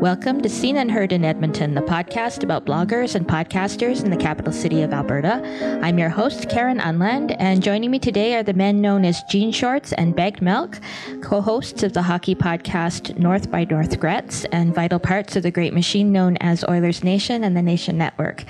Welcome 0.00 0.40
to 0.40 0.48
Seen 0.48 0.78
and 0.78 0.90
Heard 0.90 1.12
in 1.12 1.26
Edmonton, 1.26 1.74
the 1.74 1.82
podcast 1.82 2.42
about 2.42 2.64
bloggers 2.64 3.14
and 3.14 3.28
podcasters 3.28 4.02
in 4.02 4.10
the 4.10 4.16
capital 4.16 4.50
city 4.50 4.80
of 4.80 4.94
Alberta. 4.94 5.42
I'm 5.82 5.98
your 5.98 6.08
host, 6.08 6.48
Karen 6.48 6.80
Unland, 6.80 7.32
and 7.32 7.62
joining 7.62 7.90
me 7.90 7.98
today 7.98 8.34
are 8.34 8.42
the 8.42 8.54
men 8.54 8.80
known 8.80 9.04
as 9.04 9.22
Jean 9.24 9.52
Shorts 9.52 9.92
and 9.92 10.16
Bagged 10.16 10.40
Milk, 10.40 10.80
co 11.20 11.42
hosts 11.42 11.82
of 11.82 11.92
the 11.92 12.00
hockey 12.00 12.34
podcast 12.34 13.18
North 13.18 13.50
by 13.50 13.64
North 13.64 14.00
Gretz, 14.00 14.46
and 14.52 14.74
vital 14.74 14.98
parts 14.98 15.36
of 15.36 15.42
the 15.42 15.50
great 15.50 15.74
machine 15.74 16.12
known 16.12 16.38
as 16.38 16.64
Oilers 16.64 17.04
Nation 17.04 17.44
and 17.44 17.54
the 17.54 17.60
Nation 17.60 17.98
Network. 17.98 18.46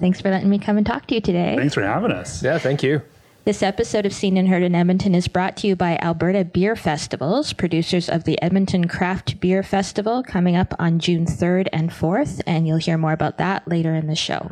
Thanks 0.00 0.22
for 0.22 0.30
letting 0.30 0.48
me 0.48 0.58
come 0.58 0.78
and 0.78 0.86
talk 0.86 1.06
to 1.08 1.14
you 1.14 1.20
today. 1.20 1.56
Thanks 1.58 1.74
for 1.74 1.82
having 1.82 2.10
us. 2.10 2.42
Yeah, 2.42 2.56
thank 2.56 2.82
you. 2.82 3.02
This 3.46 3.62
episode 3.62 4.06
of 4.06 4.12
Seen 4.12 4.36
and 4.36 4.48
Heard 4.48 4.64
in 4.64 4.74
Edmonton 4.74 5.14
is 5.14 5.28
brought 5.28 5.56
to 5.58 5.68
you 5.68 5.76
by 5.76 5.96
Alberta 6.02 6.44
Beer 6.44 6.74
Festivals, 6.74 7.52
producers 7.52 8.08
of 8.08 8.24
the 8.24 8.42
Edmonton 8.42 8.88
Craft 8.88 9.38
Beer 9.38 9.62
Festival 9.62 10.24
coming 10.24 10.56
up 10.56 10.74
on 10.80 10.98
June 10.98 11.26
3rd 11.26 11.68
and 11.72 11.90
4th, 11.90 12.40
and 12.44 12.66
you'll 12.66 12.78
hear 12.78 12.98
more 12.98 13.12
about 13.12 13.38
that 13.38 13.68
later 13.68 13.94
in 13.94 14.08
the 14.08 14.16
show. 14.16 14.50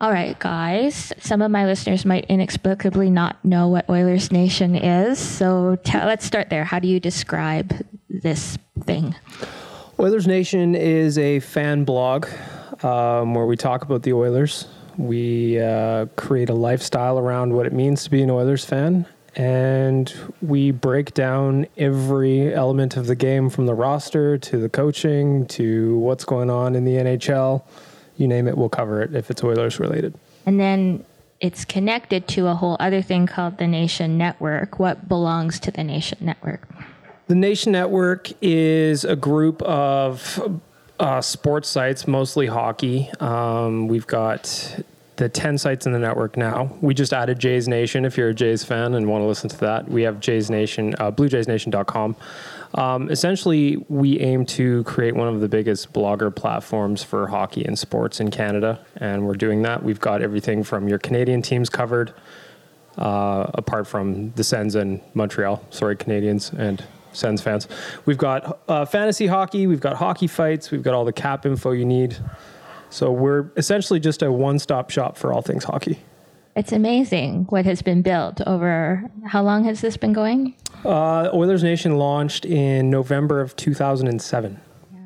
All 0.00 0.12
right, 0.12 0.38
guys. 0.38 1.12
Some 1.18 1.42
of 1.42 1.50
my 1.50 1.66
listeners 1.66 2.04
might 2.04 2.26
inexplicably 2.26 3.10
not 3.10 3.44
know 3.44 3.66
what 3.66 3.90
Oilers 3.90 4.30
Nation 4.30 4.76
is, 4.76 5.18
so 5.18 5.74
t- 5.82 5.98
let's 5.98 6.24
start 6.24 6.48
there. 6.48 6.62
How 6.62 6.78
do 6.78 6.86
you 6.86 7.00
describe 7.00 7.74
this 8.08 8.56
thing? 8.84 9.16
Oilers 9.98 10.28
Nation 10.28 10.76
is 10.76 11.18
a 11.18 11.40
fan 11.40 11.82
blog 11.82 12.28
um, 12.84 13.34
where 13.34 13.46
we 13.46 13.56
talk 13.56 13.82
about 13.82 14.04
the 14.04 14.12
Oilers. 14.12 14.68
We 14.96 15.60
uh, 15.60 16.06
create 16.16 16.48
a 16.50 16.54
lifestyle 16.54 17.18
around 17.18 17.52
what 17.54 17.66
it 17.66 17.72
means 17.72 18.04
to 18.04 18.10
be 18.10 18.22
an 18.22 18.30
Oilers 18.30 18.64
fan, 18.64 19.06
and 19.36 20.12
we 20.40 20.70
break 20.70 21.14
down 21.14 21.66
every 21.76 22.54
element 22.54 22.96
of 22.96 23.06
the 23.06 23.16
game 23.16 23.50
from 23.50 23.66
the 23.66 23.74
roster 23.74 24.38
to 24.38 24.58
the 24.58 24.68
coaching 24.68 25.46
to 25.48 25.98
what's 25.98 26.24
going 26.24 26.50
on 26.50 26.74
in 26.74 26.84
the 26.84 26.92
NHL. 26.92 27.64
You 28.16 28.28
name 28.28 28.46
it, 28.46 28.56
we'll 28.56 28.68
cover 28.68 29.02
it 29.02 29.14
if 29.14 29.30
it's 29.30 29.42
Oilers 29.42 29.80
related. 29.80 30.14
And 30.46 30.60
then 30.60 31.04
it's 31.40 31.64
connected 31.64 32.28
to 32.28 32.46
a 32.46 32.54
whole 32.54 32.76
other 32.78 33.02
thing 33.02 33.26
called 33.26 33.58
the 33.58 33.66
Nation 33.66 34.16
Network. 34.16 34.78
What 34.78 35.08
belongs 35.08 35.58
to 35.60 35.70
the 35.70 35.82
Nation 35.82 36.18
Network? 36.20 36.68
The 37.26 37.34
Nation 37.34 37.72
Network 37.72 38.30
is 38.40 39.04
a 39.04 39.16
group 39.16 39.62
of 39.62 40.60
uh, 40.98 41.20
sports 41.20 41.68
sites, 41.68 42.06
mostly 42.06 42.46
hockey. 42.46 43.10
Um, 43.20 43.88
we've 43.88 44.06
got 44.06 44.82
the 45.16 45.28
10 45.28 45.58
sites 45.58 45.86
in 45.86 45.92
the 45.92 45.98
network 45.98 46.36
now. 46.36 46.76
We 46.80 46.94
just 46.94 47.12
added 47.12 47.38
Jays 47.38 47.68
Nation. 47.68 48.04
If 48.04 48.16
you're 48.16 48.30
a 48.30 48.34
Jays 48.34 48.64
fan 48.64 48.94
and 48.94 49.08
want 49.08 49.22
to 49.22 49.26
listen 49.26 49.48
to 49.50 49.56
that, 49.58 49.88
we 49.88 50.02
have 50.02 50.20
Jays 50.20 50.50
Nation, 50.50 50.94
uh, 50.98 51.12
BlueJaysNation.com. 51.12 52.16
Um, 52.74 53.08
essentially, 53.10 53.84
we 53.88 54.18
aim 54.18 54.44
to 54.46 54.82
create 54.84 55.14
one 55.14 55.28
of 55.28 55.40
the 55.40 55.48
biggest 55.48 55.92
blogger 55.92 56.34
platforms 56.34 57.04
for 57.04 57.28
hockey 57.28 57.64
and 57.64 57.78
sports 57.78 58.18
in 58.18 58.30
Canada, 58.32 58.84
and 58.96 59.24
we're 59.24 59.34
doing 59.34 59.62
that. 59.62 59.84
We've 59.84 60.00
got 60.00 60.22
everything 60.22 60.64
from 60.64 60.88
your 60.88 60.98
Canadian 60.98 61.40
teams 61.42 61.70
covered, 61.70 62.12
uh, 62.98 63.50
apart 63.54 63.86
from 63.86 64.32
the 64.32 64.42
Sens 64.42 64.74
and 64.74 65.00
Montreal. 65.14 65.64
Sorry, 65.70 65.94
Canadiens 65.94 66.52
and 66.52 66.84
Sens 67.14 67.40
fans. 67.40 67.68
We've 68.06 68.18
got 68.18 68.60
uh, 68.68 68.84
fantasy 68.84 69.26
hockey, 69.26 69.66
we've 69.66 69.80
got 69.80 69.96
hockey 69.96 70.26
fights, 70.26 70.70
we've 70.70 70.82
got 70.82 70.94
all 70.94 71.04
the 71.04 71.12
cap 71.12 71.46
info 71.46 71.72
you 71.72 71.84
need. 71.84 72.16
So 72.90 73.10
we're 73.10 73.50
essentially 73.56 73.98
just 73.98 74.22
a 74.22 74.30
one-stop 74.30 74.90
shop 74.90 75.16
for 75.16 75.32
all 75.32 75.42
things 75.42 75.64
hockey. 75.64 75.98
It's 76.56 76.70
amazing 76.70 77.46
what 77.48 77.64
has 77.64 77.82
been 77.82 78.02
built 78.02 78.40
over 78.46 79.10
how 79.26 79.42
long 79.42 79.64
has 79.64 79.80
this 79.80 79.96
been 79.96 80.12
going? 80.12 80.54
Uh, 80.84 81.28
Oilers 81.32 81.64
Nation 81.64 81.96
launched 81.96 82.44
in 82.44 82.90
November 82.90 83.40
of 83.40 83.56
2007. 83.56 84.60
Yeah. 84.92 84.98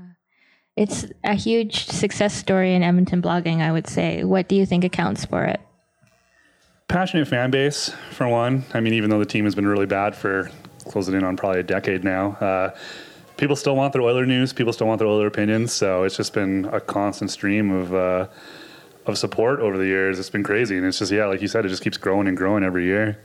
It's 0.77 1.07
a 1.25 1.35
huge 1.35 1.87
success 1.87 2.35
story 2.35 2.75
in 2.75 2.83
Edmonton 2.83 3.23
blogging, 3.23 3.63
I 3.63 3.73
would 3.73 3.87
say. 3.87 4.25
What 4.25 4.49
do 4.49 4.57
you 4.57 4.67
think 4.67 4.85
accounts 4.85 5.25
for 5.25 5.45
it? 5.45 5.61
Passionate 6.89 7.29
fan 7.29 7.51
base, 7.51 7.93
for 8.11 8.29
one. 8.29 8.65
I 8.75 8.81
mean, 8.81 8.95
even 8.95 9.09
though 9.09 9.19
the 9.19 9.27
team 9.27 9.45
has 9.45 9.55
been 9.55 9.67
really 9.67 9.87
bad 9.87 10.15
for 10.15 10.51
closing 10.89 11.15
in 11.15 11.25
on 11.25 11.37
probably 11.37 11.61
a 11.61 11.65
decade 11.65 12.05
now, 12.05 12.33
uh, 12.41 12.77
people 13.37 13.57
still 13.57 13.77
want 13.77 13.93
their 13.93 14.03
Oiler 14.03 14.27
news. 14.27 14.53
People 14.53 14.73
still 14.73 14.87
want 14.87 14.99
their 14.99 15.09
Oiler 15.09 15.27
opinions. 15.27 15.73
So 15.73 16.03
it's 16.03 16.17
just 16.17 16.35
been 16.35 16.67
a 16.67 16.81
constant 16.81 17.31
stream 17.31 17.71
of 17.71 17.95
uh, 17.95 18.27
of 19.07 19.17
support 19.17 19.61
over 19.61 19.79
the 19.79 19.87
years. 19.87 20.19
It's 20.19 20.31
been 20.31 20.43
crazy, 20.43 20.77
and 20.77 20.85
it's 20.85 20.99
just 20.99 21.11
yeah, 21.11 21.27
like 21.27 21.41
you 21.41 21.49
said, 21.49 21.65
it 21.65 21.69
just 21.69 21.83
keeps 21.83 21.97
growing 21.97 22.29
and 22.29 22.37
growing 22.37 22.63
every 22.63 22.85
year. 22.85 23.19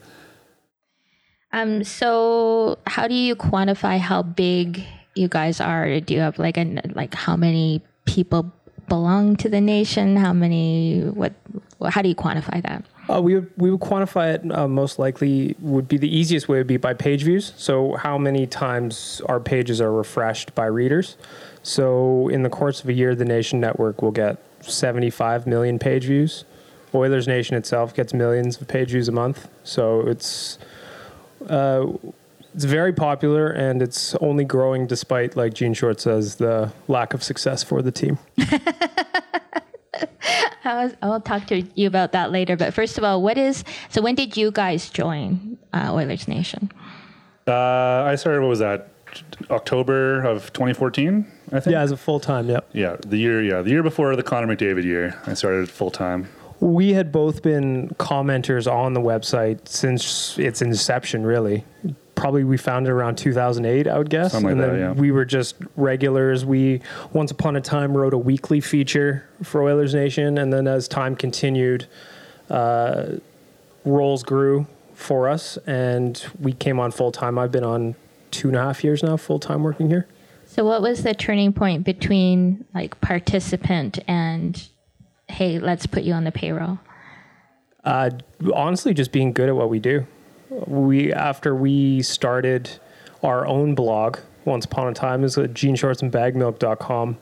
Um. 1.52 1.84
So, 1.84 2.79
how 2.88 3.07
do 3.07 3.13
you 3.13 3.35
quantify 3.35 4.00
how 4.00 4.23
big 4.23 4.84
you 5.16 5.28
guys 5.28 5.59
are? 5.59 6.00
Do 6.00 6.13
you 6.13 6.22
have 6.22 6.40
like 6.40 6.57
a 6.57 6.81
like 6.94 7.13
how 7.13 7.35
many 7.35 7.81
people 8.06 8.52
belong 8.88 9.35
to 9.38 9.50
the 9.50 9.62
nation? 9.62 10.16
How 10.16 10.34
many? 10.34 11.02
What? 11.02 11.34
How 11.90 12.02
do 12.02 12.09
you 12.09 12.16
quantify 12.16 12.62
that? 12.63 12.85
Uh, 13.09 13.22
we 13.22 13.36
would 13.36 13.52
we 13.58 13.69
would 13.69 13.81
quantify 13.81 14.34
it 14.34 14.52
uh, 14.52 14.68
most 14.68 14.97
likely 14.97 15.56
would 15.59 15.88
be 15.88 15.97
the 15.97 16.16
easiest 16.16 16.47
way 16.47 16.58
would 16.58 16.68
be 16.68 16.78
by 16.78 16.94
page 16.94 17.24
views. 17.24 17.53
So 17.58 17.96
how 17.96 18.18
many 18.18 18.47
times 18.47 19.22
our 19.25 19.40
pages 19.40 19.81
are 19.81 19.91
refreshed 19.91 20.56
by 20.56 20.66
readers. 20.66 21.18
So 21.64 22.30
in 22.30 22.44
the 22.44 22.50
course 22.50 22.81
of 22.81 22.90
a 22.90 22.94
year, 22.94 23.16
the 23.16 23.25
Nation 23.25 23.59
Network 23.59 24.02
will 24.02 24.12
get 24.12 24.38
75 24.62 25.46
million 25.47 25.80
page 25.80 26.06
views. 26.06 26.46
Oilers 26.96 27.28
Nation 27.28 27.58
itself 27.58 27.94
gets 27.94 28.14
millions 28.14 28.62
of 28.62 28.68
page 28.68 28.91
views 28.91 29.08
a 29.08 29.12
month. 29.12 29.50
So 29.64 30.02
it's 30.02 30.58
uh, 31.50 31.88
it's 32.53 32.66
very 32.66 32.94
popular 32.94 33.47
and 33.47 33.81
it's 33.81 34.16
only 34.16 34.46
growing 34.46 34.85
despite, 34.88 35.35
like 35.35 35.53
Jean 35.53 35.74
Short 35.74 36.00
says, 36.00 36.35
the 36.35 36.72
lack 36.88 37.14
of 37.14 37.24
success 37.24 37.64
for 37.64 37.81
the 37.81 37.91
team. 37.91 38.20
I'll 41.02 41.22
talk 41.22 41.47
to 41.47 41.62
you 41.75 41.88
about 41.88 42.12
that 42.14 42.31
later. 42.31 42.56
But 42.56 42.74
first 42.74 42.97
of 42.97 43.03
all, 43.03 43.22
what 43.22 43.38
is 43.38 43.64
so? 43.90 44.02
When 44.02 44.16
did 44.16 44.38
you 44.38 44.52
guys 44.52 44.90
join 44.90 45.58
uh, 45.74 45.94
Oilers 45.94 46.28
Nation? 46.28 46.72
Uh, 47.47 47.52
I 47.52 48.16
started. 48.16 48.41
What 48.41 48.50
was 48.50 48.59
that? 48.59 48.90
October 49.52 50.24
of 50.24 50.52
2014, 50.53 51.28
I 51.52 51.59
think. 51.59 51.74
Yeah, 51.74 51.81
as 51.81 51.91
a 51.91 51.97
full 51.97 52.19
time. 52.19 52.50
Yep. 52.50 52.69
Yeah, 52.74 52.96
the 53.06 53.18
year. 53.18 53.44
Yeah, 53.44 53.62
the 53.62 53.69
year 53.69 53.84
before 53.84 54.16
the 54.16 54.24
Connor 54.24 54.56
McDavid 54.56 54.84
year, 54.84 55.19
I 55.28 55.34
started 55.34 55.69
full 55.69 55.91
time. 55.91 56.30
We 56.59 56.94
had 56.94 57.12
both 57.12 57.44
been 57.44 57.90
commenters 58.00 58.72
on 58.72 58.94
the 58.94 59.02
website 59.02 59.68
since 59.68 60.38
its 60.40 60.62
inception, 60.62 61.25
really 61.25 61.66
probably 62.23 62.45
we 62.45 62.56
found 62.56 62.88
it 62.88 62.89
around 62.89 63.17
2008, 63.17 63.85
I 63.85 63.97
would 63.97 64.09
guess. 64.09 64.31
Something 64.31 64.51
and 64.51 64.61
like 64.61 64.69
then 64.69 64.79
that, 64.79 64.85
yeah. 64.85 64.91
we 64.94 65.11
were 65.11 65.25
just 65.25 65.56
regulars. 65.75 66.45
We 66.45 66.79
once 67.11 67.31
upon 67.31 67.57
a 67.57 67.61
time 67.61 67.97
wrote 67.97 68.13
a 68.13 68.17
weekly 68.17 68.61
feature 68.61 69.28
for 69.44 69.61
Oilers 69.61 69.94
Nation, 69.94 70.38
and 70.38 70.53
then 70.53 70.66
as 70.66 70.88
time 70.88 71.17
continued, 71.17 71.85
uh, 72.50 73.17
roles 73.84 74.23
grew 74.23 74.67
for 74.94 75.28
us, 75.28 75.57
and 75.67 76.25
we 76.39 76.53
came 76.53 76.79
on 76.79 76.91
full 76.91 77.11
time. 77.11 77.38
I've 77.38 77.51
been 77.51 77.66
on 77.66 77.94
two 78.31 78.47
and 78.47 78.55
a 78.55 78.61
half 78.61 78.85
years 78.85 79.03
now, 79.03 79.17
full 79.17 79.40
time 79.40 79.61
working 79.61 79.90
here. 79.90 80.07
So, 80.45 80.63
what 80.63 80.81
was 80.81 81.03
the 81.03 81.13
turning 81.13 81.51
point 81.51 81.84
between 81.84 82.63
like 82.73 83.01
participant 83.01 84.00
and 84.07 84.66
hey, 85.28 85.59
let's 85.59 85.85
put 85.85 86.03
you 86.03 86.13
on 86.13 86.23
the 86.23 86.31
payroll? 86.31 86.79
Uh, 87.84 88.11
honestly, 88.53 88.94
just 88.94 89.11
being 89.11 89.34
good 89.34 89.50
at 89.50 89.57
what 89.57 89.69
we 89.69 89.79
do 89.79 90.07
we 90.68 91.12
after 91.14 91.56
we 91.56 92.02
started 92.02 92.69
our 93.22 93.46
own 93.46 93.75
blog 93.75 94.18
once 94.46 94.66
upon 94.66 94.88
a 94.88 94.94
time 94.94 95.24
is 95.24 95.38
at 95.38 95.53
jeanshortsandbagmilk.com 95.53 97.18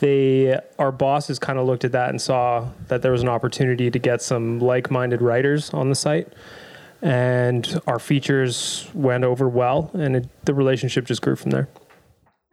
they 0.00 0.58
our 0.78 0.92
bosses 0.92 1.38
kind 1.38 1.58
of 1.58 1.66
looked 1.66 1.84
at 1.84 1.92
that 1.92 2.10
and 2.10 2.20
saw 2.20 2.68
that 2.88 3.02
there 3.02 3.12
was 3.12 3.22
an 3.22 3.28
opportunity 3.28 3.90
to 3.90 3.98
get 3.98 4.20
some 4.20 4.58
like-minded 4.58 5.22
writers 5.22 5.70
on 5.70 5.88
the 5.88 5.94
site. 5.94 6.28
And 7.00 7.80
our 7.86 7.98
features 7.98 8.88
went 8.94 9.24
over 9.24 9.48
well 9.48 9.90
and 9.94 10.16
it, 10.16 10.44
the 10.46 10.54
relationship 10.54 11.04
just 11.04 11.20
grew 11.22 11.36
from 11.36 11.50
there 11.50 11.68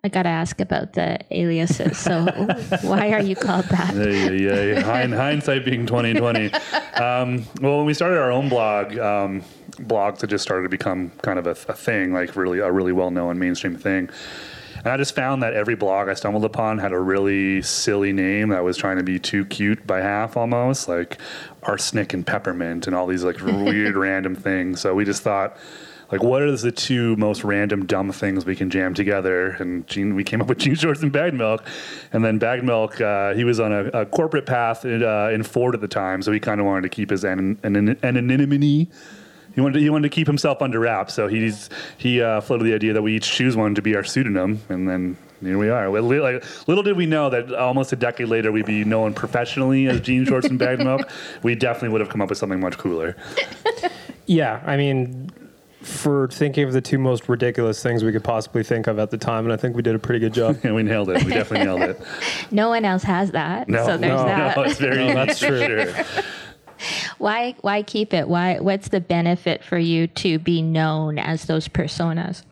I 0.03 0.09
got 0.09 0.23
to 0.23 0.29
ask 0.29 0.59
about 0.59 0.93
the 0.93 1.19
aliases. 1.29 1.97
So, 1.99 2.25
why 2.81 3.11
are 3.11 3.21
you 3.21 3.35
called 3.35 3.65
that? 3.65 3.93
Yeah, 3.93 4.31
yeah, 4.31 4.61
yeah. 4.63 4.81
Hind, 4.81 5.13
hindsight 5.13 5.63
being 5.63 5.85
twenty 5.85 6.13
twenty. 6.15 6.51
Um, 6.95 7.45
well, 7.61 7.77
when 7.77 7.85
we 7.85 7.93
started 7.93 8.17
our 8.17 8.31
own 8.31 8.49
blog, 8.49 8.97
um, 8.97 9.43
blogs 9.73 10.21
had 10.21 10.31
just 10.31 10.43
started 10.43 10.63
to 10.63 10.69
become 10.69 11.11
kind 11.21 11.37
of 11.37 11.45
a, 11.45 11.51
a 11.51 11.75
thing, 11.75 12.13
like 12.13 12.35
really 12.35 12.59
a 12.59 12.71
really 12.71 12.91
well 12.91 13.11
known 13.11 13.37
mainstream 13.37 13.77
thing. 13.77 14.09
And 14.77 14.87
I 14.87 14.97
just 14.97 15.13
found 15.13 15.43
that 15.43 15.53
every 15.53 15.75
blog 15.75 16.09
I 16.09 16.15
stumbled 16.15 16.45
upon 16.45 16.79
had 16.79 16.91
a 16.91 16.99
really 16.99 17.61
silly 17.61 18.11
name 18.11 18.49
that 18.49 18.63
was 18.63 18.77
trying 18.77 18.97
to 18.97 19.03
be 19.03 19.19
too 19.19 19.45
cute 19.45 19.85
by 19.85 20.01
half 20.01 20.35
almost, 20.35 20.89
like 20.89 21.19
arsenic 21.61 22.15
and 22.15 22.25
peppermint 22.25 22.87
and 22.87 22.95
all 22.95 23.05
these 23.05 23.23
like 23.23 23.39
weird 23.43 23.95
random 23.95 24.33
things. 24.35 24.81
So 24.81 24.95
we 24.95 25.05
just 25.05 25.21
thought 25.21 25.55
like 26.11 26.21
what 26.21 26.41
are 26.41 26.55
the 26.55 26.71
two 26.71 27.15
most 27.15 27.43
random 27.43 27.85
dumb 27.85 28.11
things 28.11 28.45
we 28.45 28.55
can 28.55 28.69
jam 28.69 28.93
together 28.93 29.51
and 29.59 29.87
Jean, 29.87 30.15
we 30.15 30.23
came 30.23 30.41
up 30.41 30.47
with 30.47 30.57
jean 30.59 30.75
shorts 30.75 31.01
and 31.01 31.11
bagged 31.11 31.35
milk 31.35 31.63
and 32.11 32.23
then 32.23 32.37
bagged 32.37 32.63
milk 32.63 32.99
uh, 33.01 33.33
he 33.33 33.43
was 33.43 33.59
on 33.59 33.71
a, 33.71 33.85
a 33.87 34.05
corporate 34.05 34.45
path 34.45 34.85
in, 34.85 35.03
uh, 35.03 35.29
in 35.29 35.43
ford 35.43 35.75
at 35.75 35.81
the 35.81 35.87
time 35.87 36.21
so 36.21 36.31
he 36.31 36.39
kind 36.39 36.59
of 36.59 36.65
wanted 36.65 36.83
to 36.83 36.89
keep 36.89 37.09
his 37.09 37.23
an, 37.23 37.57
an, 37.63 37.75
an, 37.75 37.97
anonymity 38.03 38.89
he 39.53 39.59
wanted, 39.59 39.73
to, 39.73 39.79
he 39.79 39.89
wanted 39.89 40.09
to 40.09 40.15
keep 40.15 40.27
himself 40.27 40.61
under 40.61 40.79
wraps 40.79 41.13
so 41.13 41.27
he's 41.27 41.69
he 41.97 42.21
uh, 42.21 42.41
floated 42.41 42.65
the 42.65 42.73
idea 42.73 42.93
that 42.93 43.01
we 43.01 43.15
each 43.15 43.29
choose 43.29 43.55
one 43.55 43.75
to 43.75 43.81
be 43.81 43.95
our 43.95 44.03
pseudonym 44.03 44.61
and 44.69 44.87
then 44.87 45.17
here 45.41 45.57
we 45.57 45.69
are. 45.69 45.89
Like, 45.89 46.67
little 46.67 46.83
did 46.83 46.95
we 46.95 47.07
know 47.07 47.31
that 47.31 47.51
almost 47.51 47.91
a 47.91 47.95
decade 47.95 48.27
later 48.27 48.51
we'd 48.51 48.67
be 48.67 48.83
known 48.83 49.15
professionally 49.15 49.87
as 49.87 49.99
Jean 49.99 50.23
Shorts 50.23 50.45
and 50.45 50.59
Bagged 50.59 50.83
Milk. 50.83 51.09
We 51.41 51.55
definitely 51.55 51.89
would 51.89 52.01
have 52.01 52.11
come 52.11 52.21
up 52.21 52.29
with 52.29 52.37
something 52.37 52.59
much 52.59 52.77
cooler. 52.77 53.15
Yeah, 54.27 54.61
I 54.65 54.77
mean, 54.77 55.29
for 55.81 56.27
thinking 56.27 56.63
of 56.63 56.73
the 56.73 56.81
two 56.81 56.97
most 56.97 57.27
ridiculous 57.27 57.81
things 57.81 58.03
we 58.03 58.11
could 58.11 58.23
possibly 58.23 58.63
think 58.63 58.87
of 58.87 58.99
at 58.99 59.09
the 59.09 59.17
time, 59.17 59.45
and 59.45 59.53
I 59.53 59.57
think 59.57 59.75
we 59.75 59.81
did 59.81 59.95
a 59.95 59.99
pretty 59.99 60.19
good 60.19 60.33
job. 60.33 60.59
And 60.63 60.75
we 60.75 60.83
nailed 60.83 61.09
it. 61.09 61.23
We 61.23 61.31
definitely 61.31 61.65
nailed 61.65 61.81
it. 61.81 62.01
No 62.51 62.69
one 62.69 62.85
else 62.85 63.03
has 63.03 63.31
that. 63.31 63.67
No, 63.67 63.85
so 63.85 63.97
there's 63.97 64.19
no, 64.19 64.25
that. 64.25 64.57
No, 64.57 64.63
it's 64.63 64.79
very 64.79 64.97
No, 65.07 65.13
that's 65.13 65.39
true. 65.39 65.59
sure. 65.65 66.05
Why 67.17 67.55
why 67.61 67.83
keep 67.83 68.13
it? 68.13 68.27
Why 68.27 68.59
what's 68.59 68.89
the 68.89 68.99
benefit 69.01 69.63
for 69.63 69.77
you 69.77 70.07
to 70.07 70.39
be 70.39 70.61
known 70.61 71.19
as 71.19 71.45
those 71.45 71.67
personas? 71.67 72.43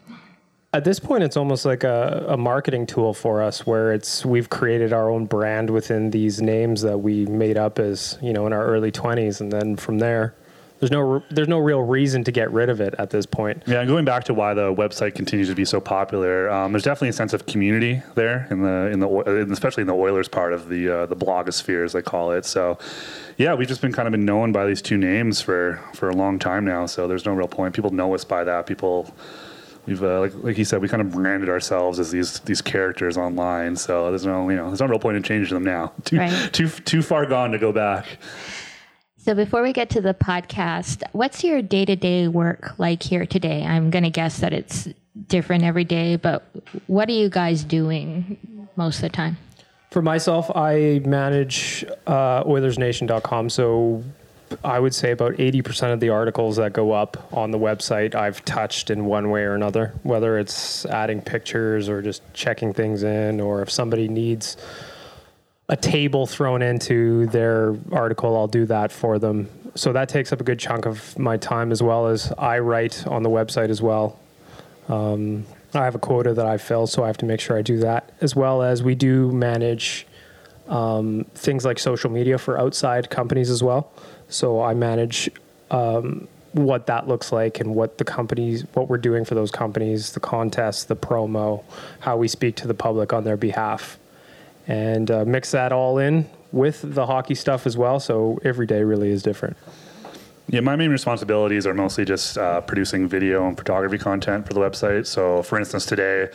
At 0.72 0.84
this 0.84 1.00
point, 1.00 1.24
it's 1.24 1.36
almost 1.36 1.66
like 1.66 1.84
a, 1.84 2.28
a 2.30 2.38
marketing 2.38 2.86
tool 2.86 3.16
for 3.16 3.42
us, 3.42 3.66
where 3.66 3.92
it's 3.92 4.24
we've 4.24 4.50
created 4.50 4.94
our 4.94 5.10
own 5.10 5.25
brand 5.25 5.72
within 5.72 6.12
these 6.12 6.42
names 6.42 6.84
that 6.84 7.00
we 7.00 7.25
made 7.25 7.58
up 7.58 7.80
as 7.80 8.20
you 8.22 8.34
know 8.34 8.46
in 8.46 8.54
our 8.54 8.66
early 8.66 8.92
twenties, 8.92 9.42
and 9.42 9.52
then 9.52 9.75
from 9.75 9.98
there, 9.98 10.36
there's 10.80 10.92
no 10.92 11.22
there's 11.30 11.48
no 11.48 11.60
real 11.60 11.81
reason 11.81 12.24
to 12.24 12.31
get 12.31 12.52
rid 12.52 12.70
of 12.70 12.80
it 12.81 12.96
at 12.98 13.10
this 13.10 13.26
point. 13.26 13.64
Yeah, 13.68 13.80
and 13.81 13.88
going 13.90 14.06
back 14.06 14.24
to 14.26 14.34
why 14.34 14.54
the 14.54 14.74
website 14.74 15.16
continues 15.16 15.50
to 15.50 15.56
be 15.56 15.66
so 15.66 15.80
popular, 15.81 16.50
um, 16.50 16.72
there's 16.72 16.84
definitely 16.84 17.10
a 17.10 17.14
sense 17.14 17.34
of 17.34 17.46
community 17.46 18.02
there 18.16 18.48
in 18.50 18.62
the 18.62 18.90
in 18.92 19.00
the 19.00 19.08
Oi- 19.08 19.46
especially 19.52 19.81
in 19.81 19.88
the 19.88 19.96
Oilers 19.96 20.28
part 20.28 20.54
of 20.54 20.70
the 20.70 20.90
uh, 20.90 21.06
the 21.06 21.16
blogosphere 21.16 21.84
as 21.86 21.94
they 21.94 22.02
call 22.02 22.31
it. 22.31 22.46
So, 22.46 22.78
yeah, 23.38 23.54
we've 23.56 23.68
just 23.68 23.81
been 23.81 23.92
kind 23.94 24.08
of 24.08 24.12
been 24.12 24.26
known 24.26 24.52
by 24.52 24.66
these 24.66 24.81
two 24.81 24.98
names 24.98 25.42
for 25.42 25.80
for 25.94 26.10
a 26.10 26.16
long 26.16 26.40
time 26.40 26.66
now. 26.66 26.86
So 26.86 27.08
there's 27.08 27.25
no 27.25 27.34
real 27.34 27.48
point. 27.48 27.75
People 27.75 27.92
know 27.92 28.14
us 28.16 28.24
by 28.24 28.44
that. 28.44 28.66
People. 28.66 29.14
We've 29.86 30.04
uh, 30.04 30.20
like 30.20 30.34
like 30.36 30.58
you 30.58 30.66
said, 30.66 30.82
we 30.82 30.88
kind 30.88 31.02
of 31.02 31.12
branded 31.12 31.50
ourselves 31.50 32.00
as 32.00 32.12
these 32.12 32.40
these 32.42 32.62
characters 32.62 33.18
online. 33.18 33.75
So 33.75 34.10
there's 34.12 34.25
no 34.25 34.48
you 34.50 34.56
know 34.56 34.68
there's 34.68 34.82
no 34.82 34.86
real 34.88 35.00
point 35.00 35.18
in 35.18 35.24
changing 35.24 35.56
them 35.56 35.64
now. 35.64 35.94
Too 36.04 36.18
Right. 36.18 36.54
too 36.54 36.68
too 36.70 37.02
far 37.02 37.25
gone 37.25 37.52
to 37.52 37.58
go 37.58 37.72
back. 37.72 38.06
So 39.21 39.36
before 39.36 39.62
we 39.62 39.74
get 39.74 39.89
to 39.92 40.01
the 40.01 40.13
podcast, 40.13 41.04
what's 41.12 41.44
your 41.44 41.62
day 41.62 41.83
to 41.83 41.98
day 41.98 42.30
work 42.30 42.80
like 42.80 43.04
here 43.04 43.25
today? 43.25 43.66
I'm 43.66 43.89
going 43.89 44.06
to 44.06 44.10
guess 44.10 44.39
that 44.39 44.54
it's 44.54 44.88
different 45.27 45.66
every 45.66 45.83
day, 45.83 46.16
but 46.16 46.50
what 46.88 47.10
are 47.10 47.13
you 47.13 47.30
guys 47.30 47.66
doing 47.66 48.68
most 48.77 48.98
of 48.98 49.01
the 49.01 49.10
time? 49.10 49.38
For 49.92 50.01
myself, 50.01 50.50
I 50.56 51.01
manage 51.04 51.83
uh, 52.07 52.45
OilersNation.com. 52.45 53.50
So 53.50 54.06
I 54.63 54.80
would 54.80 54.95
say 54.95 55.12
about 55.12 55.33
80% 55.33 55.92
of 55.92 56.00
the 56.00 56.10
articles 56.10 56.56
that 56.56 56.72
go 56.72 56.94
up 56.94 57.31
on 57.33 57.51
the 57.51 57.60
website 57.60 58.15
I've 58.15 58.44
touched 58.45 58.89
in 58.89 59.06
one 59.06 59.31
way 59.31 59.42
or 59.42 59.54
another, 59.54 59.94
whether 60.04 60.39
it's 60.39 60.86
adding 60.86 61.22
pictures 61.22 61.89
or 61.89 62.01
just 62.01 62.22
checking 62.33 62.74
things 62.74 63.04
in, 63.04 63.42
or 63.42 63.62
if 63.62 63.69
somebody 63.69 64.07
needs 64.07 64.56
a 65.69 65.77
table 65.77 66.25
thrown 66.25 66.62
into 66.62 67.27
their 67.27 67.75
article, 67.92 68.36
I'll 68.36 68.48
do 68.48 68.66
that 68.66 68.92
for 68.92 69.19
them. 69.19 69.48
So 69.75 69.94
that 69.94 70.10
takes 70.10 70.33
up 70.33 70.42
a 70.42 70.44
good 70.44 70.60
chunk 70.60 70.88
of 70.88 71.18
my 71.18 71.38
time 71.38 71.71
as 71.71 71.81
well 71.81 72.07
as 72.07 72.33
I 72.38 72.60
write 72.60 73.06
on 73.06 73.21
the 73.21 73.30
website 73.30 73.69
as 73.69 73.81
well. 73.81 74.19
Um, 74.88 75.45
I 75.75 75.83
have 75.83 75.94
a 75.94 76.00
quota 76.00 76.33
that 76.33 76.48
I 76.48 76.57
fill, 76.57 76.88
so 76.88 77.04
I 77.04 77.07
have 77.07 77.18
to 77.18 77.25
make 77.25 77.39
sure 77.39 77.56
I 77.56 77.62
do 77.62 77.77
that, 77.77 78.12
as 78.19 78.36
well 78.36 78.63
as 78.63 78.81
we 78.81 78.95
do 78.95 79.31
manage 79.31 80.07
um, 80.68 81.25
things 81.36 81.63
like 81.63 81.77
social 81.77 82.10
media 82.10 82.39
for 82.39 82.60
outside 82.60 83.12
companies 83.12 83.51
as 83.51 83.62
well. 83.62 83.92
So 84.27 84.62
I 84.62 84.74
manage 84.74 85.30
um, 85.69 86.27
what 86.54 86.88
that 86.88 87.07
looks 87.07 87.31
like 87.31 87.60
and 87.60 87.75
what 87.75 88.00
the 88.00 88.04
companies, 88.04 88.65
what 88.74 88.89
we're 88.89 88.98
doing 88.98 89.24
for 89.24 89.36
those 89.36 89.51
companies, 89.51 90.13
the 90.13 90.19
contests, 90.19 90.86
the 90.86 90.95
promo, 90.95 91.63
how 92.00 92.18
we 92.18 92.27
speak 92.27 92.56
to 92.57 92.68
the 92.68 92.74
public 92.74 93.13
on 93.13 93.24
their 93.24 93.38
behalf, 93.38 94.00
and 94.69 95.10
uh, 95.10 95.25
mix 95.25 95.51
that 95.51 95.74
all 95.74 95.98
in 95.98 96.30
with 96.51 96.81
the 96.95 97.07
hockey 97.07 97.36
stuff 97.36 97.66
as 97.66 97.75
well. 97.75 98.00
So 98.00 98.39
every 98.45 98.68
day 98.68 98.83
really 98.83 99.10
is 99.10 99.24
different. 99.24 99.57
Yeah, 100.51 100.62
my 100.62 100.75
main 100.75 100.90
responsibilities 100.90 101.68
are 101.68 101.75
mostly 101.75 102.06
just 102.06 102.36
uh, 102.36 102.62
producing 102.62 103.07
video 103.07 103.48
and 103.48 103.56
photography 103.56 104.00
content 104.00 104.48
for 104.48 104.54
the 104.54 104.60
website. 104.60 105.06
So, 105.06 105.44
for 105.44 105.60
instance, 105.60 105.86
today 105.86 106.30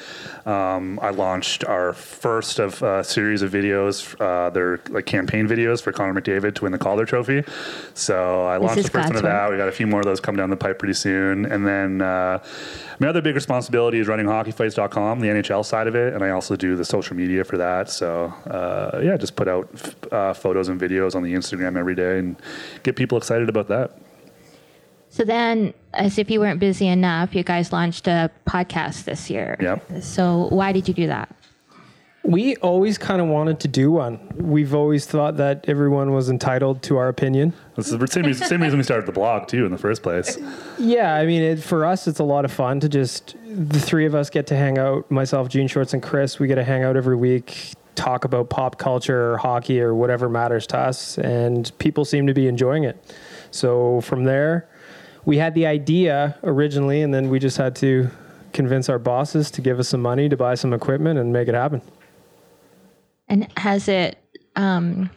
um, 0.46 1.00
I 1.02 1.11
launched 1.11 1.64
our 1.64 1.93
first 1.93 2.61
of 2.61 2.81
a 2.82 3.02
series 3.02 3.43
of 3.43 3.50
videos. 3.50 4.14
Uh, 4.20 4.50
they're 4.50 4.81
like 4.90 5.06
campaign 5.06 5.49
videos 5.49 5.82
for 5.82 5.90
Connor 5.90 6.20
McDavid 6.20 6.55
to 6.55 6.62
win 6.62 6.70
the 6.70 6.78
Calder 6.78 7.05
Trophy. 7.05 7.43
So 7.94 8.46
I 8.46 8.58
launched 8.58 8.84
the 8.84 8.90
first 8.90 9.08
one 9.08 9.16
of 9.16 9.22
that. 9.22 9.50
We 9.50 9.56
got 9.56 9.69
a 9.69 9.72
few 9.72 9.88
more 9.88 9.99
of 9.99 10.06
those 10.06 10.20
coming 10.20 10.37
down 10.37 10.49
the 10.50 10.56
pipe 10.56 10.78
pretty 10.78 10.94
soon. 10.94 11.44
And 11.46 11.66
then 11.66 12.00
uh, 12.00 12.40
my 13.00 13.08
other 13.08 13.20
big 13.20 13.34
responsibility 13.34 13.99
is 13.99 14.06
running 14.06 14.26
hockeyfights.com, 14.26 15.19
the 15.19 15.26
NHL 15.26 15.64
side 15.64 15.88
of 15.88 15.96
it, 15.96 16.14
and 16.14 16.22
I 16.22 16.31
also 16.31 16.55
do 16.55 16.76
the 16.76 16.84
social 16.84 17.16
media 17.16 17.43
for 17.43 17.56
that. 17.58 17.90
So 17.90 18.26
uh, 18.46 19.00
yeah, 19.02 19.16
just 19.16 19.34
put 19.34 19.49
out 19.49 19.69
f- 19.75 20.12
uh, 20.12 20.34
photos 20.34 20.69
and 20.69 20.81
videos 20.81 21.16
on 21.16 21.25
the 21.25 21.34
Instagram 21.34 21.76
every 21.76 21.96
day 21.96 22.20
and 22.20 22.37
get 22.84 22.94
people 22.94 23.19
excited 23.19 23.49
about 23.49 23.66
that. 23.69 23.99
So 25.14 25.22
then, 25.22 25.75
as 25.93 26.19
if 26.19 26.28
you 26.28 26.40
weren't 26.40 26.58
busy 26.58 26.88
enough, 26.88 27.37
you 27.37 27.44
guys 27.44 27.72
launched 27.72 28.08
a 28.08 28.32
podcast 28.49 29.05
this 29.05 29.31
year. 29.31 29.56
Yep. 29.61 30.02
So 30.02 30.49
why 30.50 30.72
did 30.72 30.88
you 30.88 30.94
do 30.94 31.06
that? 31.06 31.32
We 32.25 32.56
always 32.56 32.99
kind 32.99 33.20
of 33.20 33.28
wanted 33.28 33.61
to 33.61 33.69
do 33.69 33.93
one. 33.93 34.19
We've 34.34 34.75
always 34.75 35.06
thought 35.06 35.37
that 35.37 35.66
everyone 35.69 36.11
was 36.14 36.28
entitled 36.28 36.82
to 36.84 36.96
our 36.96 37.06
opinion. 37.06 37.52
This 37.76 37.93
is 37.93 37.96
the 37.96 38.06
same 38.08 38.25
reason, 38.25 38.49
same 38.49 38.61
reason 38.61 38.76
we 38.76 38.82
started 38.82 39.06
the 39.06 39.12
blog 39.12 39.46
too 39.46 39.64
in 39.64 39.70
the 39.70 39.78
first 39.78 40.02
place. 40.02 40.37
Yeah, 40.81 41.14
I 41.14 41.26
mean, 41.26 41.43
it, 41.43 41.62
for 41.62 41.84
us, 41.84 42.08
it's 42.08 42.19
a 42.19 42.25
lot 42.25 42.44
of 42.44 42.50
fun 42.50 42.81
to 42.81 42.88
just 42.88 43.37
the 43.46 43.78
three 43.78 44.06
of 44.06 44.16
us 44.16 44.31
get 44.31 44.49
to 44.49 44.56
hang 44.56 44.78
out. 44.78 45.08
Myself, 45.12 45.49
Jean 45.49 45.69
Shorts, 45.69 45.94
and 45.94 46.02
Chris. 46.02 46.40
We 46.40 46.49
get 46.49 46.56
to 46.56 46.64
hang 46.64 46.82
out 46.82 46.96
every 46.96 47.14
week, 47.14 47.75
talk 47.94 48.25
about 48.25 48.50
pop 48.50 48.78
culture 48.78 49.34
or 49.34 49.37
hockey 49.37 49.81
or 49.81 49.94
whatever 49.94 50.28
matters 50.28 50.66
to 50.69 50.76
us, 50.76 51.19
and 51.19 51.70
people 51.78 52.05
seem 52.05 52.26
to 52.26 52.34
be 52.34 52.49
enjoying 52.49 52.82
it. 52.82 53.14
So 53.52 54.00
from 54.00 54.25
there, 54.25 54.69
we 55.25 55.38
had 55.38 55.55
the 55.55 55.67
idea 55.67 56.38
originally, 56.43 57.03
and 57.03 57.12
then 57.12 57.29
we 57.29 57.38
just 57.38 57.56
had 57.56 57.75
to 57.76 58.11
convince 58.53 58.88
our 58.88 58.99
bosses 58.99 59.50
to 59.50 59.61
give 59.61 59.79
us 59.79 59.88
some 59.88 60.00
money 60.00 60.29
to 60.29 60.37
buy 60.37 60.55
some 60.55 60.73
equipment 60.73 61.19
and 61.19 61.32
make 61.32 61.49
it 61.49 61.55
happen. 61.55 61.82
And 63.29 63.49
has 63.59 63.88
it 63.88 64.19
um, 64.55 65.11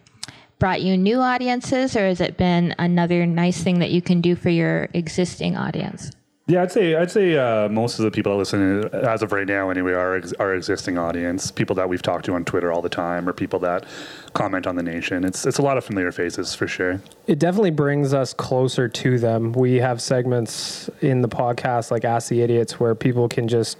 brought 0.59 0.81
you 0.81 0.97
new 0.97 1.19
audiences, 1.19 1.95
or 1.95 2.07
has 2.07 2.21
it 2.21 2.37
been 2.37 2.73
another 2.79 3.25
nice 3.25 3.61
thing 3.61 3.79
that 3.79 3.91
you 3.91 4.01
can 4.01 4.21
do 4.21 4.35
for 4.35 4.49
your 4.49 4.89
existing 4.93 5.55
audience? 5.55 6.11
Yeah, 6.49 6.61
I'd 6.61 6.71
say 6.71 6.95
I'd 6.95 7.11
say 7.11 7.35
uh, 7.35 7.67
most 7.67 7.99
of 7.99 8.05
the 8.05 8.11
people 8.11 8.31
that 8.31 8.37
listen, 8.37 8.85
as 8.93 9.21
of 9.21 9.33
right 9.33 9.45
now, 9.45 9.69
anyway, 9.69 9.91
are 9.91 10.15
ex- 10.15 10.31
our 10.39 10.55
existing 10.55 10.97
audience, 10.97 11.51
people 11.51 11.75
that 11.75 11.89
we've 11.89 12.01
talked 12.01 12.23
to 12.25 12.35
on 12.35 12.45
Twitter 12.45 12.71
all 12.71 12.81
the 12.81 12.87
time, 12.87 13.27
or 13.27 13.33
people 13.33 13.59
that 13.59 13.85
comment 14.33 14.65
on 14.65 14.77
the 14.77 14.83
nation. 14.83 15.25
It's 15.25 15.45
it's 15.45 15.57
a 15.57 15.61
lot 15.61 15.77
of 15.77 15.83
familiar 15.83 16.13
faces 16.13 16.55
for 16.55 16.65
sure. 16.65 17.01
It 17.27 17.37
definitely 17.37 17.71
brings 17.71 18.13
us 18.13 18.33
closer 18.33 18.87
to 18.87 19.19
them. 19.19 19.51
We 19.51 19.75
have 19.75 20.01
segments 20.01 20.89
in 21.01 21.19
the 21.21 21.27
podcast 21.27 21.91
like 21.91 22.05
Ask 22.05 22.29
the 22.29 22.41
Idiots 22.41 22.79
where 22.79 22.95
people 22.95 23.27
can 23.27 23.49
just 23.49 23.77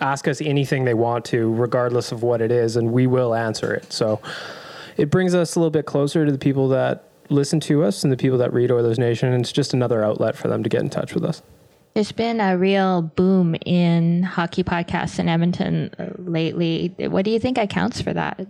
ask 0.00 0.28
us 0.28 0.40
anything 0.40 0.84
they 0.84 0.94
want 0.94 1.24
to, 1.26 1.52
regardless 1.52 2.12
of 2.12 2.22
what 2.22 2.40
it 2.40 2.52
is, 2.52 2.76
and 2.76 2.92
we 2.92 3.08
will 3.08 3.34
answer 3.34 3.74
it. 3.74 3.92
So 3.92 4.20
it 4.96 5.10
brings 5.10 5.34
us 5.34 5.56
a 5.56 5.58
little 5.58 5.70
bit 5.70 5.86
closer 5.86 6.24
to 6.24 6.30
the 6.30 6.38
people 6.38 6.68
that 6.68 7.08
listen 7.28 7.58
to 7.58 7.82
us 7.82 8.04
and 8.04 8.12
the 8.12 8.16
people 8.16 8.38
that 8.38 8.52
read 8.52 8.70
Oilers 8.70 9.00
Nation. 9.00 9.32
And 9.32 9.42
it's 9.42 9.50
just 9.50 9.74
another 9.74 10.04
outlet 10.04 10.36
for 10.36 10.46
them 10.46 10.62
to 10.62 10.68
get 10.68 10.80
in 10.80 10.90
touch 10.90 11.12
with 11.12 11.24
us. 11.24 11.42
There's 11.94 12.10
been 12.10 12.40
a 12.40 12.58
real 12.58 13.02
boom 13.02 13.54
in 13.64 14.24
hockey 14.24 14.64
podcasts 14.64 15.20
in 15.20 15.28
Edmonton 15.28 15.94
uh, 15.96 16.10
lately. 16.18 16.92
What 16.98 17.24
do 17.24 17.30
you 17.30 17.38
think 17.38 17.56
accounts 17.56 18.00
for 18.00 18.12
that? 18.12 18.46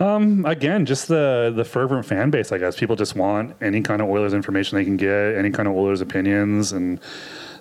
Um, 0.00 0.44
again, 0.44 0.84
just 0.86 1.08
the 1.08 1.52
the 1.54 1.64
fervent 1.64 2.04
fan 2.04 2.30
base. 2.30 2.52
I 2.52 2.58
guess 2.58 2.78
people 2.78 2.94
just 2.94 3.16
want 3.16 3.56
any 3.60 3.80
kind 3.80 4.00
of 4.02 4.08
Oilers 4.08 4.34
information 4.34 4.76
they 4.76 4.84
can 4.84 4.96
get, 4.96 5.34
any 5.34 5.50
kind 5.50 5.66
of 5.66 5.74
Oilers 5.74 6.00
opinions, 6.00 6.72
and 6.72 7.00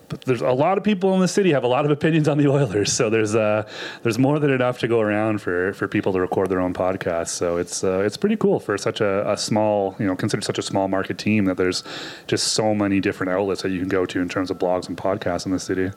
but 0.10 0.22
there's 0.22 0.42
a 0.42 0.52
lot 0.52 0.78
of 0.78 0.84
people 0.84 1.14
in 1.14 1.20
the 1.20 1.28
city 1.28 1.52
have 1.52 1.64
a 1.64 1.68
lot 1.68 1.86
of 1.86 1.92
opinions 1.92 2.28
on 2.28 2.38
the 2.38 2.48
Oilers. 2.58 2.92
So 2.94 3.10
there's 3.10 3.36
uh 3.36 3.68
there's 4.04 4.18
more 4.18 4.40
than 4.40 4.52
enough 4.52 4.80
to 4.80 4.88
go 4.88 5.02
around 5.02 5.42
for 5.42 5.74
for 5.74 5.88
people 5.88 6.14
to 6.14 6.20
record 6.20 6.50
their 6.50 6.60
own 6.60 6.74
podcasts. 6.74 7.30
So 7.30 7.58
it's 7.58 7.84
uh, 7.84 8.00
it's 8.00 8.18
pretty 8.18 8.38
cool 8.38 8.60
for 8.60 8.78
such 8.78 9.02
a, 9.02 9.30
a 9.30 9.38
small 9.38 9.96
you 10.00 10.06
know 10.06 10.16
considered 10.16 10.44
such 10.44 10.58
a 10.58 10.64
small 10.64 10.88
market 10.88 11.18
team 11.18 11.46
that 11.46 11.58
there's 11.58 11.84
just 12.28 12.54
so 12.54 12.74
many 12.74 13.00
different 13.00 13.32
outlets 13.32 13.62
that 13.62 13.70
you 13.70 13.80
can 13.80 13.90
go 13.90 14.06
to 14.06 14.22
in 14.22 14.30
terms 14.30 14.50
of 14.52 14.58
blogs 14.58 14.88
and 14.88 14.98
podcasts 14.98 15.46
in 15.46 15.52
the 15.52 15.60
city. 15.60 15.92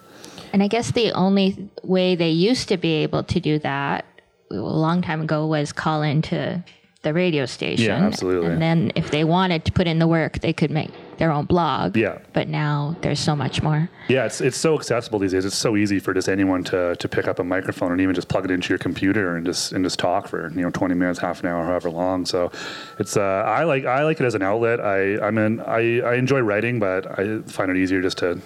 And 0.52 0.62
I 0.62 0.68
guess 0.68 0.90
the 0.92 1.12
only 1.12 1.70
way 1.82 2.16
they 2.16 2.30
used 2.30 2.68
to 2.68 2.76
be 2.76 2.94
able 3.02 3.22
to 3.24 3.40
do 3.40 3.58
that 3.60 4.04
a 4.50 4.54
long 4.56 5.00
time 5.00 5.20
ago 5.22 5.46
was 5.46 5.72
call 5.72 6.02
into 6.02 6.62
the 7.02 7.14
radio 7.14 7.46
station. 7.46 7.86
Yeah, 7.86 8.06
absolutely. 8.06 8.50
And 8.50 8.60
then 8.60 8.92
if 8.94 9.10
they 9.10 9.24
wanted 9.24 9.64
to 9.64 9.72
put 9.72 9.86
in 9.86 9.98
the 10.00 10.08
work, 10.08 10.40
they 10.40 10.52
could 10.52 10.70
make 10.70 10.90
their 11.20 11.30
own 11.30 11.44
blog. 11.44 11.96
Yeah. 11.96 12.18
But 12.32 12.48
now 12.48 12.96
there's 13.02 13.20
so 13.20 13.36
much 13.36 13.62
more. 13.62 13.90
Yeah, 14.08 14.24
it's 14.24 14.40
it's 14.40 14.56
so 14.56 14.74
accessible 14.74 15.18
these 15.18 15.32
days. 15.32 15.44
It's 15.44 15.54
so 15.54 15.76
easy 15.76 16.00
for 16.00 16.14
just 16.14 16.28
anyone 16.28 16.64
to 16.64 16.96
to 16.96 17.08
pick 17.08 17.28
up 17.28 17.38
a 17.38 17.44
microphone 17.44 17.92
and 17.92 18.00
even 18.00 18.14
just 18.14 18.28
plug 18.28 18.46
it 18.46 18.50
into 18.50 18.70
your 18.70 18.78
computer 18.78 19.36
and 19.36 19.44
just 19.44 19.72
and 19.72 19.84
just 19.84 19.98
talk 19.98 20.26
for 20.26 20.50
you 20.50 20.62
know 20.62 20.70
20 20.70 20.94
minutes, 20.94 21.18
half 21.20 21.40
an 21.40 21.50
hour, 21.50 21.64
however 21.64 21.90
long. 21.90 22.24
So 22.24 22.50
it's 22.98 23.18
uh, 23.18 23.20
I 23.20 23.64
like 23.64 23.84
I 23.84 24.02
like 24.02 24.18
it 24.18 24.24
as 24.24 24.34
an 24.34 24.42
outlet. 24.42 24.80
I 24.80 25.20
I'm 25.20 25.36
in 25.36 25.60
I, 25.60 26.00
I 26.00 26.14
enjoy 26.14 26.40
writing, 26.40 26.80
but 26.80 27.06
I 27.18 27.42
find 27.42 27.70
it 27.70 27.76
easier 27.76 28.00
just 28.00 28.18
to 28.18 28.40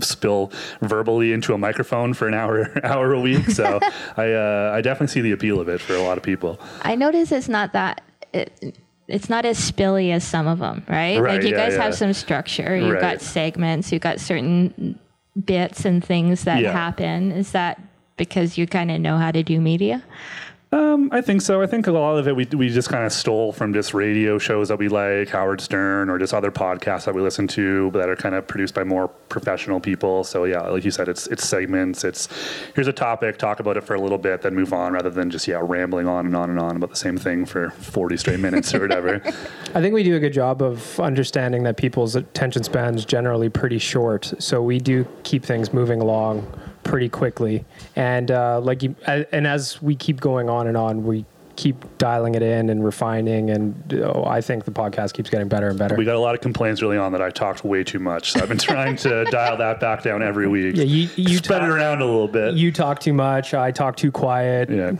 spill 0.00 0.50
verbally 0.80 1.34
into 1.34 1.52
a 1.52 1.58
microphone 1.58 2.14
for 2.14 2.26
an 2.26 2.34
hour 2.34 2.72
hour 2.84 3.12
a 3.12 3.20
week. 3.20 3.50
So 3.50 3.80
I 4.16 4.32
uh, 4.32 4.72
I 4.74 4.80
definitely 4.80 5.12
see 5.12 5.20
the 5.20 5.32
appeal 5.32 5.60
of 5.60 5.68
it 5.68 5.80
for 5.82 5.94
a 5.94 6.02
lot 6.02 6.16
of 6.16 6.24
people. 6.24 6.58
I 6.82 6.94
notice 6.94 7.30
it's 7.32 7.50
not 7.50 7.74
that. 7.74 8.00
It, 8.32 8.78
it's 9.08 9.28
not 9.28 9.44
as 9.44 9.58
spilly 9.58 10.12
as 10.12 10.24
some 10.24 10.46
of 10.46 10.58
them, 10.58 10.84
right? 10.88 11.18
Right, 11.20 11.34
like 11.34 11.42
you 11.42 11.50
yeah, 11.50 11.56
guys 11.66 11.74
yeah. 11.76 11.82
have 11.82 11.94
some 11.94 12.12
structure. 12.12 12.76
You've 12.76 12.92
Right. 12.94 13.00
got 13.00 13.20
segments. 13.20 13.92
You've 13.92 14.02
got 14.02 14.20
certain 14.20 14.98
bits 15.44 15.84
and 15.84 16.02
things 16.04 16.44
that 16.44 16.62
Yeah. 16.62 16.72
happen. 16.72 17.32
Is 17.32 17.52
that 17.52 17.80
because 18.16 18.56
you 18.56 18.66
kind 18.66 18.90
of 18.90 19.00
know 19.00 19.18
how 19.18 19.30
to 19.30 19.42
do 19.42 19.60
media? 19.60 20.02
Um, 20.74 21.08
I 21.12 21.20
think 21.20 21.40
so. 21.40 21.62
I 21.62 21.68
think 21.68 21.86
a 21.86 21.92
lot 21.92 22.18
of 22.18 22.26
it 22.26 22.34
we 22.34 22.46
we 22.46 22.68
just 22.68 22.88
kind 22.88 23.04
of 23.04 23.12
stole 23.12 23.52
from 23.52 23.72
just 23.72 23.94
radio 23.94 24.38
shows 24.38 24.66
that 24.70 24.76
we 24.76 24.88
like, 24.88 25.28
Howard 25.28 25.60
Stern, 25.60 26.10
or 26.10 26.18
just 26.18 26.34
other 26.34 26.50
podcasts 26.50 27.04
that 27.04 27.14
we 27.14 27.22
listen 27.22 27.46
to 27.48 27.92
that 27.92 28.08
are 28.08 28.16
kind 28.16 28.34
of 28.34 28.48
produced 28.48 28.74
by 28.74 28.82
more 28.82 29.06
professional 29.06 29.78
people. 29.78 30.24
So 30.24 30.42
yeah, 30.42 30.62
like 30.62 30.84
you 30.84 30.90
said, 30.90 31.08
it's 31.08 31.28
it's 31.28 31.46
segments. 31.46 32.02
It's 32.02 32.28
here's 32.74 32.88
a 32.88 32.92
topic, 32.92 33.38
talk 33.38 33.60
about 33.60 33.76
it 33.76 33.84
for 33.84 33.94
a 33.94 34.00
little 34.00 34.18
bit, 34.18 34.42
then 34.42 34.56
move 34.56 34.72
on, 34.72 34.92
rather 34.92 35.10
than 35.10 35.30
just 35.30 35.46
yeah 35.46 35.60
rambling 35.62 36.08
on 36.08 36.26
and 36.26 36.34
on 36.34 36.50
and 36.50 36.58
on 36.58 36.74
about 36.74 36.90
the 36.90 36.96
same 36.96 37.18
thing 37.18 37.46
for 37.46 37.70
40 37.70 38.16
straight 38.16 38.40
minutes 38.40 38.74
or 38.74 38.80
whatever. 38.80 39.22
I 39.76 39.80
think 39.80 39.94
we 39.94 40.02
do 40.02 40.16
a 40.16 40.20
good 40.20 40.32
job 40.32 40.60
of 40.60 40.98
understanding 40.98 41.62
that 41.62 41.76
people's 41.76 42.16
attention 42.16 42.64
spans 42.64 43.04
generally 43.04 43.48
pretty 43.48 43.78
short, 43.78 44.32
so 44.40 44.60
we 44.60 44.80
do 44.80 45.06
keep 45.22 45.44
things 45.44 45.72
moving 45.72 46.00
along 46.00 46.44
pretty 46.84 47.08
quickly. 47.08 47.64
And 47.96 48.30
uh, 48.30 48.60
like, 48.60 48.82
you, 48.82 48.94
and 49.06 49.46
as 49.46 49.80
we 49.82 49.96
keep 49.96 50.20
going 50.20 50.48
on 50.48 50.66
and 50.66 50.76
on, 50.76 51.04
we 51.04 51.24
keep 51.56 51.84
dialing 51.98 52.34
it 52.34 52.42
in 52.42 52.68
and 52.68 52.84
refining. 52.84 53.50
And 53.50 54.00
oh, 54.04 54.24
I 54.26 54.40
think 54.40 54.64
the 54.64 54.70
podcast 54.70 55.14
keeps 55.14 55.30
getting 55.30 55.48
better 55.48 55.68
and 55.68 55.78
better. 55.78 55.94
We 55.94 56.04
got 56.04 56.16
a 56.16 56.20
lot 56.20 56.34
of 56.34 56.40
complaints 56.40 56.82
early 56.82 56.96
on 56.96 57.12
that 57.12 57.22
I 57.22 57.30
talked 57.30 57.64
way 57.64 57.84
too 57.84 57.98
much, 58.00 58.32
so 58.32 58.40
I've 58.40 58.48
been 58.48 58.58
trying 58.58 58.96
to 58.96 59.24
dial 59.30 59.56
that 59.56 59.80
back 59.80 60.02
down 60.02 60.22
every 60.22 60.48
week. 60.48 60.76
yeah, 60.76 60.84
you 60.84 61.08
you 61.16 61.38
spread 61.38 61.62
it 61.62 61.68
around 61.68 62.00
a 62.00 62.04
little 62.04 62.28
bit. 62.28 62.54
you 62.54 62.72
talk 62.72 63.00
too 63.00 63.12
much. 63.12 63.54
I 63.54 63.70
talk 63.70 63.96
too 63.96 64.10
quiet. 64.10 64.70
yeah. 64.70 64.92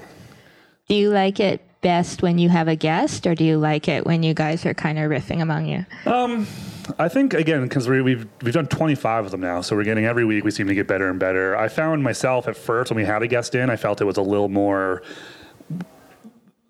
Do 0.89 0.95
you 0.95 1.11
like 1.11 1.41
it 1.41 1.63
best 1.81 2.23
when 2.23 2.39
you 2.39 2.49
have 2.51 2.69
a 2.69 2.77
guest, 2.77 3.27
or 3.27 3.35
do 3.35 3.43
you 3.45 3.59
like 3.59 3.89
it 3.89 4.07
when 4.07 4.23
you 4.23 4.35
guys 4.35 4.65
are 4.67 4.75
kind 4.75 4.99
of 4.99 5.11
riffing 5.11 5.41
among 5.41 5.67
you? 5.67 5.85
I 6.99 7.09
think 7.09 7.35
again 7.35 7.63
because 7.63 7.89
we, 7.89 8.03
we've 8.03 8.27
we've 8.43 8.55
done 8.55 8.67
25 8.67 9.27
of 9.27 9.31
them 9.31 9.41
now, 9.41 9.61
so 9.61 9.77
we're 9.77 9.85
getting 9.85 10.05
every 10.05 10.25
week. 10.25 10.45
We 10.45 10.51
seem 10.51 10.67
to 10.67 10.75
get 10.75 10.87
better 10.87 11.09
and 11.09 11.19
better. 11.19 11.57
I 11.57 11.69
found 11.69 12.03
myself 12.03 12.49
at 12.49 12.57
first 12.57 12.91
when 12.91 12.97
we 12.97 13.05
had 13.05 13.23
a 13.23 13.27
guest 13.27 13.55
in, 13.55 13.71
I 13.71 13.77
felt 13.77 14.01
it 14.01 14.05
was 14.05 14.17
a 14.17 14.23
little 14.23 14.49
more 14.49 15.03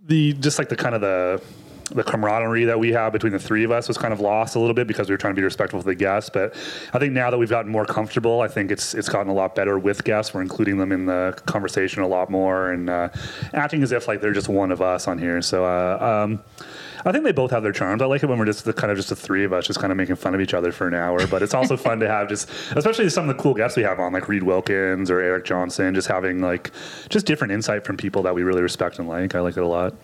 the 0.07 0.35
just 0.35 0.59
like 0.59 0.69
the 0.69 0.77
kind 0.77 0.95
of 0.95 1.01
the 1.01 1.43
the 1.91 2.03
camaraderie 2.03 2.65
that 2.65 2.79
we 2.79 2.93
have 2.93 3.13
between 3.13 3.33
the 3.33 3.39
three 3.39 3.63
of 3.63 3.71
us 3.71 3.89
was 3.89 3.99
kind 3.99 4.13
of 4.13 4.19
lost 4.19 4.57
a 4.57 4.59
little 4.59 4.75
bit 4.75 4.87
because 4.87 5.09
we 5.09 5.13
were 5.13 5.19
trying 5.19 5.35
to 5.35 5.39
be 5.39 5.45
respectful 5.45 5.79
of 5.79 5.85
the 5.85 5.95
guests. 5.95 6.31
But 6.33 6.55
I 6.95 6.99
think 6.99 7.13
now 7.13 7.31
that 7.31 7.37
we've 7.37 7.51
gotten 7.51 7.71
more 7.71 7.85
comfortable, 7.85 8.41
I 8.41 8.49
think 8.49 8.71
it's 8.71 8.95
it's 8.95 9.09
gotten 9.09 9.31
a 9.31 9.35
lot 9.35 9.55
better 9.55 9.79
with 9.79 10.03
guests. 10.05 10.33
We're 10.33 10.43
including 10.43 10.79
them 10.79 10.93
in 10.93 11.07
the 11.07 11.39
conversation 11.47 12.03
a 12.03 12.09
lot 12.09 12.31
more 12.31 12.71
and 12.71 12.89
uh, 12.89 13.09
acting 13.53 13.83
as 13.83 13.93
if 13.93 14.09
like 14.09 14.21
they're 14.21 14.33
just 14.33 14.49
one 14.49 14.73
of 14.73 14.81
us 14.81 15.09
on 15.09 15.19
here. 15.19 15.41
So. 15.43 15.65
Uh, 15.65 16.25
um, 16.25 16.43
I 17.07 17.13
think 17.13 17.25
they 17.25 17.33
both 17.33 17.51
have 17.51 17.63
their 17.63 17.73
charms. 17.73 18.01
I 18.01 18.07
like 18.07 18.23
it 18.23 18.27
when 18.27 18.39
we're 18.39 18.47
just 18.47 18.65
the 18.65 18.73
kind 18.73 18.91
of 18.91 18.97
just 18.97 19.11
the 19.11 19.17
three 19.17 19.45
of 19.45 19.53
us, 19.53 19.67
just 19.67 19.79
kind 19.79 19.91
of 19.91 19.97
making 19.97 20.17
fun 20.17 20.35
of 20.35 20.41
each 20.41 20.55
other 20.55 20.73
for 20.73 20.89
an 20.89 20.95
hour. 20.95 21.27
But 21.27 21.43
it's 21.43 21.55
also 21.55 21.77
fun 21.77 22.01
to 22.01 22.09
have 22.09 22.29
just, 22.29 22.49
especially 22.75 23.09
some 23.11 23.29
of 23.29 23.37
the 23.37 23.43
cool 23.43 23.55
guests 23.55 23.77
we 23.77 23.83
have 23.83 24.01
on, 24.01 24.13
like 24.13 24.29
Reid 24.29 24.43
Wilkins 24.43 25.11
or 25.11 25.21
Eric 25.21 25.45
Johnson, 25.45 25.95
just 25.95 26.09
having 26.09 26.41
like 26.41 26.71
just 27.11 27.27
different 27.27 27.53
insight 27.53 27.85
from 27.85 27.97
people 27.97 28.23
that 28.23 28.35
we 28.35 28.43
really 28.43 28.63
respect 28.63 28.99
and 28.99 29.09
like. 29.09 29.35
I 29.35 29.41
like 29.41 29.57
it 29.57 29.63
a 29.63 29.67
lot. 29.67 29.95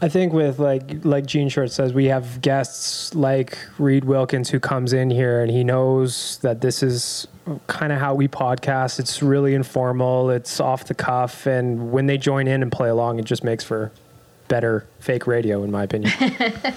I 0.00 0.08
think 0.08 0.32
with 0.32 0.58
like 0.58 1.04
like 1.04 1.26
Jean 1.26 1.48
Short 1.48 1.70
says, 1.70 1.92
we 1.92 2.06
have 2.06 2.40
guests 2.40 3.14
like 3.14 3.58
Reid 3.78 4.04
Wilkins 4.04 4.50
who 4.50 4.60
comes 4.60 4.92
in 4.92 5.10
here 5.10 5.40
and 5.40 5.50
he 5.50 5.64
knows 5.64 6.38
that 6.38 6.60
this 6.60 6.82
is 6.82 7.26
kind 7.66 7.92
of 7.92 7.98
how 7.98 8.14
we 8.14 8.28
podcast. 8.28 8.98
It's 8.98 9.22
really 9.22 9.54
informal. 9.54 10.30
It's 10.30 10.60
off 10.60 10.84
the 10.84 10.94
cuff, 10.94 11.46
and 11.46 11.92
when 11.92 12.06
they 12.06 12.18
join 12.18 12.48
in 12.48 12.62
and 12.62 12.70
play 12.70 12.88
along, 12.88 13.18
it 13.18 13.24
just 13.24 13.44
makes 13.44 13.64
for 13.64 13.92
better 14.48 14.86
fake 15.00 15.26
radio, 15.26 15.62
in 15.62 15.70
my 15.70 15.82
opinion. 15.84 16.12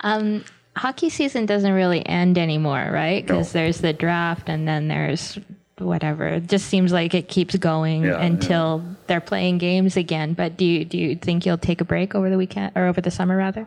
Um, 0.00 0.44
hockey 0.76 1.10
season 1.10 1.44
doesn't 1.46 1.72
really 1.72 2.06
end 2.06 2.38
anymore, 2.38 2.88
right? 2.92 3.24
Because 3.26 3.52
No. 3.52 3.60
there's 3.60 3.78
the 3.78 3.92
draft, 3.92 4.48
and 4.48 4.66
then 4.66 4.86
there's 4.88 5.38
whatever. 5.78 6.26
It 6.28 6.46
just 6.46 6.66
seems 6.66 6.92
like 6.92 7.14
it 7.14 7.28
keeps 7.28 7.56
going 7.56 8.04
Yeah, 8.04 8.20
until 8.20 8.84
they're 9.08 9.20
playing 9.20 9.58
games 9.58 9.96
again. 9.96 10.34
But 10.34 10.56
do 10.56 10.64
you 10.64 10.84
do 10.84 10.96
you 10.96 11.16
think 11.16 11.44
you'll 11.44 11.58
take 11.58 11.80
a 11.80 11.84
break 11.84 12.14
over 12.14 12.30
the 12.30 12.36
weekend 12.38 12.72
or 12.76 12.86
over 12.86 13.00
the 13.00 13.10
summer 13.10 13.36
rather? 13.36 13.66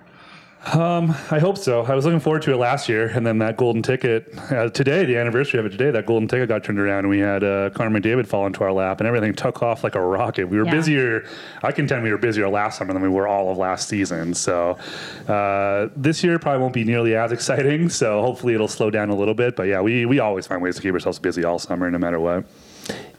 I 0.64 1.40
hope 1.40 1.58
so. 1.58 1.82
I 1.84 1.96
was 1.96 2.06
looking 2.06 2.20
forward 2.20 2.44
to 2.44 2.54
it 2.54 2.58
last 2.58 2.88
year, 2.88 3.08
and 3.08 3.26
then 3.26 3.40
that 3.40 3.58
golden 3.58 3.82
ticket 3.82 4.32
uh, 4.52 4.70
today, 4.70 5.06
the 5.06 5.18
anniversary 5.18 5.60
of 5.60 5.66
it 5.66 5.70
today, 5.72 5.90
that 5.92 6.06
golden 6.06 6.28
ticket 6.28 6.50
got 6.50 6.64
turned 6.64 6.80
around, 6.80 7.00
and 7.00 7.10
we 7.10 7.20
had 7.20 7.44
uh, 7.44 7.72
Connor 7.72 8.00
McDavid 8.00 8.28
fall 8.28 8.46
into 8.46 8.64
our 8.64 8.72
lap, 8.72 9.00
and 9.00 9.08
everything 9.08 9.34
took 9.34 9.64
off 9.64 9.84
like 9.84 9.96
a 9.96 10.02
rocket. 10.02 10.46
We 10.50 10.58
were 10.60 10.66
Yeah. 10.66 10.72
busier. 10.72 11.26
I 11.64 11.72
contend 11.72 12.04
we 12.04 12.12
were 12.12 12.18
busier 12.18 12.48
last 12.48 12.78
summer 12.78 12.94
than 12.94 13.02
we 13.02 13.10
were 13.10 13.28
all 13.28 13.52
of 13.52 13.58
last 13.58 13.88
season. 13.90 14.34
So 14.36 14.78
uh, 15.28 15.90
this 15.96 16.24
year 16.24 16.38
probably 16.38 16.62
won't 16.62 16.74
be 16.74 16.84
nearly 16.84 17.16
as 17.16 17.32
exciting. 17.38 17.90
So 17.90 18.22
hopefully 18.22 18.54
it'll 18.54 18.68
slow 18.68 18.92
down 18.92 19.10
a 19.10 19.16
little 19.16 19.34
bit. 19.34 19.56
But 19.56 19.64
yeah, 19.64 19.82
we 19.82 20.06
we 20.06 20.20
always 20.20 20.46
find 20.46 20.62
ways 20.62 20.76
to 20.76 20.82
keep 20.82 20.94
ourselves 20.94 21.18
busy 21.20 21.44
all 21.44 21.58
summer, 21.60 21.90
no 21.90 21.98
matter 21.98 22.20
what. 22.20 22.46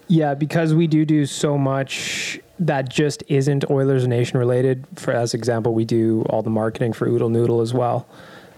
yeah, 0.06 0.34
because 0.34 0.75
we 0.75 0.87
do 0.87 1.04
do 1.04 1.26
so 1.26 1.58
much 1.58 2.38
that 2.59 2.88
just 2.88 3.23
isn't 3.28 3.68
Oilers 3.71 4.06
Nation 4.06 4.38
related. 4.38 4.87
For 4.97 5.12
as 5.12 5.35
example, 5.35 5.75
we 5.75 5.85
do 5.85 6.23
all 6.28 6.42
the 6.42 6.50
marketing 6.50 6.92
for 6.92 7.06
Oodle 7.09 7.28
Noodle 7.28 7.61
as 7.61 7.75
well. 7.75 8.06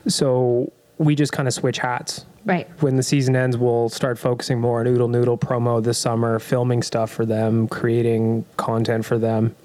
So 0.07 0.73
we 0.99 1.15
just 1.15 1.33
kind 1.33 1.49
of 1.49 1.55
switch 1.55 1.79
hats. 1.79 2.27
Right. 2.47 2.69
when 2.83 2.97
the 2.97 3.03
season 3.03 3.35
ends, 3.37 3.57
we'll 3.57 3.89
start 3.89 4.19
focusing 4.19 4.61
more 4.61 4.81
on 4.81 4.87
Oodle 4.87 5.09
Noodle 5.09 5.39
promo 5.39 5.83
this 5.83 5.97
summer, 5.97 6.39
filming 6.39 6.83
stuff 6.83 7.11
for 7.11 7.25
them, 7.25 7.69
creating 7.69 8.45
content 8.59 9.07
for 9.07 9.17
them, 9.17 9.57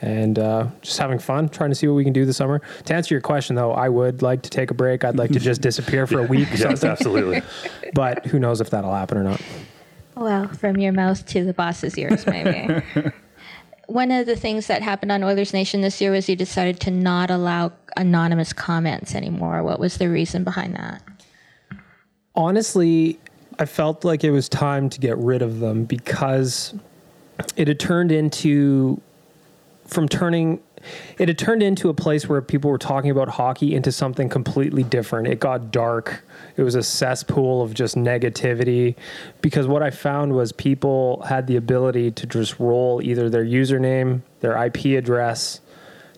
and 0.00 0.38
uh, 0.38 0.68
just 0.80 0.98
having 0.98 1.18
fun, 1.18 1.48
trying 1.48 1.70
to 1.70 1.74
see 1.74 1.88
what 1.88 1.94
we 1.94 2.04
can 2.04 2.12
do 2.12 2.24
this 2.24 2.36
summer. 2.36 2.62
To 2.84 2.94
answer 2.94 3.12
your 3.12 3.22
question, 3.22 3.56
though, 3.56 3.72
I 3.72 3.88
would 3.88 4.22
like 4.22 4.42
to 4.42 4.50
take 4.50 4.70
a 4.70 4.74
break. 4.74 5.04
I'd 5.04 5.16
like 5.16 5.32
to 5.32 5.40
just 5.40 5.60
disappear 5.62 6.06
for 6.06 6.20
a 6.20 6.22
week 6.28 6.46
Yes, 6.56 6.84
absolutely. 6.84 7.42
but 7.92 8.24
who 8.26 8.38
knows 8.38 8.60
if 8.60 8.70
that'll 8.70 8.94
happen 8.94 9.18
or 9.18 9.24
not. 9.24 9.40
Well, 10.14 10.46
from 10.46 10.78
your 10.78 10.92
mouth 10.92 11.26
to 11.26 11.44
the 11.44 11.54
boss's 11.54 11.98
ears, 11.98 12.24
maybe. 12.24 12.82
One 13.88 14.10
of 14.10 14.26
the 14.26 14.36
things 14.36 14.68
that 14.68 14.82
happened 14.82 15.10
on 15.10 15.24
Oilers 15.24 15.52
Nation 15.52 15.80
this 15.80 16.00
year 16.00 16.12
was 16.12 16.28
you 16.28 16.36
decided 16.36 16.78
to 16.80 16.90
not 16.90 17.30
allow 17.30 17.72
anonymous 17.96 18.52
comments 18.52 19.14
anymore. 19.14 19.62
What 19.62 19.80
was 19.80 19.98
the 19.98 20.08
reason 20.08 20.44
behind 20.44 20.76
that? 20.76 21.02
honestly, 22.38 23.18
I 23.58 23.66
felt 23.66 24.04
like 24.04 24.22
it 24.22 24.30
was 24.30 24.48
time 24.48 24.88
to 24.90 25.00
get 25.00 25.18
rid 25.18 25.42
of 25.42 25.58
them 25.58 25.84
because 25.84 26.72
it 27.56 27.66
had 27.66 27.80
turned 27.80 28.12
into 28.12 29.00
from 29.84 30.08
turning 30.08 30.60
it 31.18 31.28
had 31.28 31.38
turned 31.38 31.62
into 31.62 31.88
a 31.88 31.94
place 31.94 32.28
where 32.28 32.40
people 32.40 32.70
were 32.70 32.78
talking 32.78 33.10
about 33.10 33.28
hockey 33.28 33.74
into 33.74 33.92
something 33.92 34.28
completely 34.28 34.82
different. 34.82 35.28
It 35.28 35.40
got 35.40 35.70
dark. 35.70 36.24
It 36.56 36.62
was 36.62 36.74
a 36.74 36.82
cesspool 36.82 37.62
of 37.62 37.74
just 37.74 37.96
negativity 37.96 38.96
because 39.40 39.66
what 39.66 39.82
I 39.82 39.90
found 39.90 40.34
was 40.34 40.52
people 40.52 41.22
had 41.28 41.46
the 41.46 41.56
ability 41.56 42.10
to 42.12 42.26
just 42.26 42.58
roll 42.58 43.00
either 43.02 43.30
their 43.30 43.44
username, 43.44 44.22
their 44.40 44.62
IP 44.64 44.98
address 44.98 45.60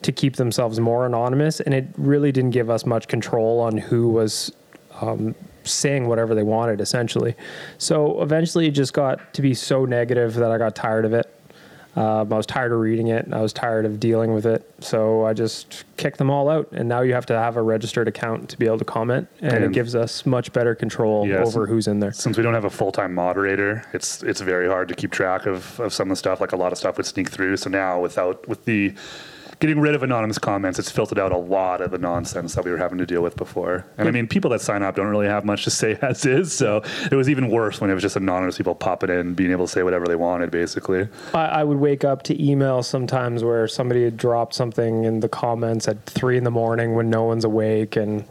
to 0.03 0.13
keep 0.13 0.37
themselves 0.37 0.81
more 0.81 1.05
anonymous 1.05 1.61
and 1.61 1.75
it 1.75 1.87
really 1.97 2.33
didn't 2.33 2.53
give 2.53 2.71
us 2.71 2.87
much 2.87 3.07
control 3.07 3.61
on 3.61 3.77
who 3.77 4.09
was 4.09 4.53
um, 5.01 5.35
saying 5.65 6.09
whatever 6.09 6.35
they 6.35 6.43
wanted 6.43 6.81
essentially. 6.81 7.35
So 7.79 8.23
eventually 8.23 8.67
it 8.67 8.73
just 8.73 8.93
got 8.93 9.35
to 9.35 9.43
be 9.43 9.55
so 9.55 9.85
negative 9.85 10.35
that 10.35 10.51
I 10.51 10.59
got 10.59 10.75
tired 10.75 11.05
of 11.05 11.13
it. 11.13 11.33
Um, 11.97 12.33
I 12.33 12.37
was 12.37 12.47
tired 12.47 12.73
of 12.73 12.79
reading 12.79 13.09
it. 13.09 13.29
I 13.33 13.41
was 13.41 13.53
tired 13.53 13.85
of 13.85 13.99
dealing 13.99 14.33
with 14.33 14.47
it. 14.47 14.65
So 14.81 15.25
I 15.27 15.33
just 15.33 15.85
kicked 15.97 16.19
them 16.19 16.31
all 16.31 16.49
out. 16.49 16.69
And 16.73 16.89
now 16.89 17.01
you 17.01 17.15
have 17.15 17.27
to 17.27 17.37
have 17.39 17.57
a 17.57 17.63
registered 17.63 18.07
account 18.07 18.49
to 18.51 18.57
be 18.59 18.67
able 18.67 18.79
to 18.79 18.85
comment. 18.85 19.27
And, 19.41 19.65
it 19.65 19.73
gives 19.73 19.95
us 19.95 20.25
much 20.25 20.53
better 20.53 20.75
control 20.75 21.27
Yes. 21.27 21.49
over 21.49 21.67
who's 21.67 21.89
in 21.89 21.99
there. 22.01 22.13
Since 22.13 22.37
we 22.37 22.43
don't 22.43 22.55
have 22.55 22.65
a 22.65 22.71
full 22.71 22.93
time 22.93 23.15
moderator, 23.15 23.85
it's 23.93 24.23
it's 24.23 24.41
very 24.41 24.69
hard 24.69 24.89
to 24.89 24.95
keep 24.95 25.11
track 25.11 25.47
of, 25.47 25.79
of 25.81 25.93
some 25.93 26.09
of 26.09 26.11
the 26.11 26.17
stuff. 26.17 26.41
Like 26.41 26.53
a 26.53 26.57
lot 26.57 26.71
of 26.73 26.79
stuff 26.79 26.97
would 26.97 27.07
sneak 27.07 27.29
through. 27.29 27.57
So 27.57 27.69
now 27.71 28.01
without 28.01 28.47
with 28.49 28.65
the 28.65 28.95
getting 29.61 29.79
rid 29.79 29.95
of 29.95 30.03
anonymous 30.03 30.39
comments, 30.39 30.79
it's 30.79 30.91
filtered 30.91 31.19
out 31.19 31.33
a 31.33 31.37
lot 31.37 31.83
of 31.83 31.91
the 31.91 31.99
nonsense 31.99 32.55
that 32.55 32.65
we 32.65 32.71
were 32.71 32.79
having 32.79 32.97
to 32.99 33.05
deal 33.05 33.23
with 33.23 33.37
before. 33.37 33.85
And 33.99 34.09
I 34.09 34.11
mean, 34.11 34.27
people 34.27 34.51
that 34.51 34.63
sign 34.63 34.83
up 34.83 34.97
don't 34.97 35.07
really 35.07 35.27
have 35.27 35.45
much 35.45 35.65
to 35.65 35.71
say 35.71 35.99
as 36.03 36.25
is. 36.25 36.53
So 36.53 36.83
it 37.11 37.15
was 37.15 37.29
even 37.29 37.51
worse 37.51 37.81
when 37.81 37.91
it 37.91 37.95
was 37.95 38.03
just 38.03 38.17
anonymous 38.17 38.57
people 38.57 38.75
popping 38.75 39.11
in, 39.11 39.35
being 39.35 39.53
able 39.53 39.67
to 39.67 39.73
say 39.73 39.83
whatever 39.83 40.07
they 40.07 40.17
wanted, 40.17 40.51
basically. 40.51 41.09
I, 41.35 41.47
I 41.47 41.65
would 41.65 41.77
wake 41.77 42.05
up 42.05 42.23
to 42.25 42.37
emails 42.37 42.87
sometimes 42.87 43.45
where 43.45 43.69
somebody 43.69 44.03
had 44.05 44.17
dropped 44.17 44.55
something 44.55 45.05
in 45.05 45.21
the 45.21 45.29
comments 45.29 45.87
at 45.87 46.05
three 46.07 46.39
in 46.39 46.45
the 46.45 46.51
morning 46.51 46.95
when 46.95 47.11
no 47.11 47.25
one's 47.25 47.45
awake. 47.45 47.97
And 47.97 48.25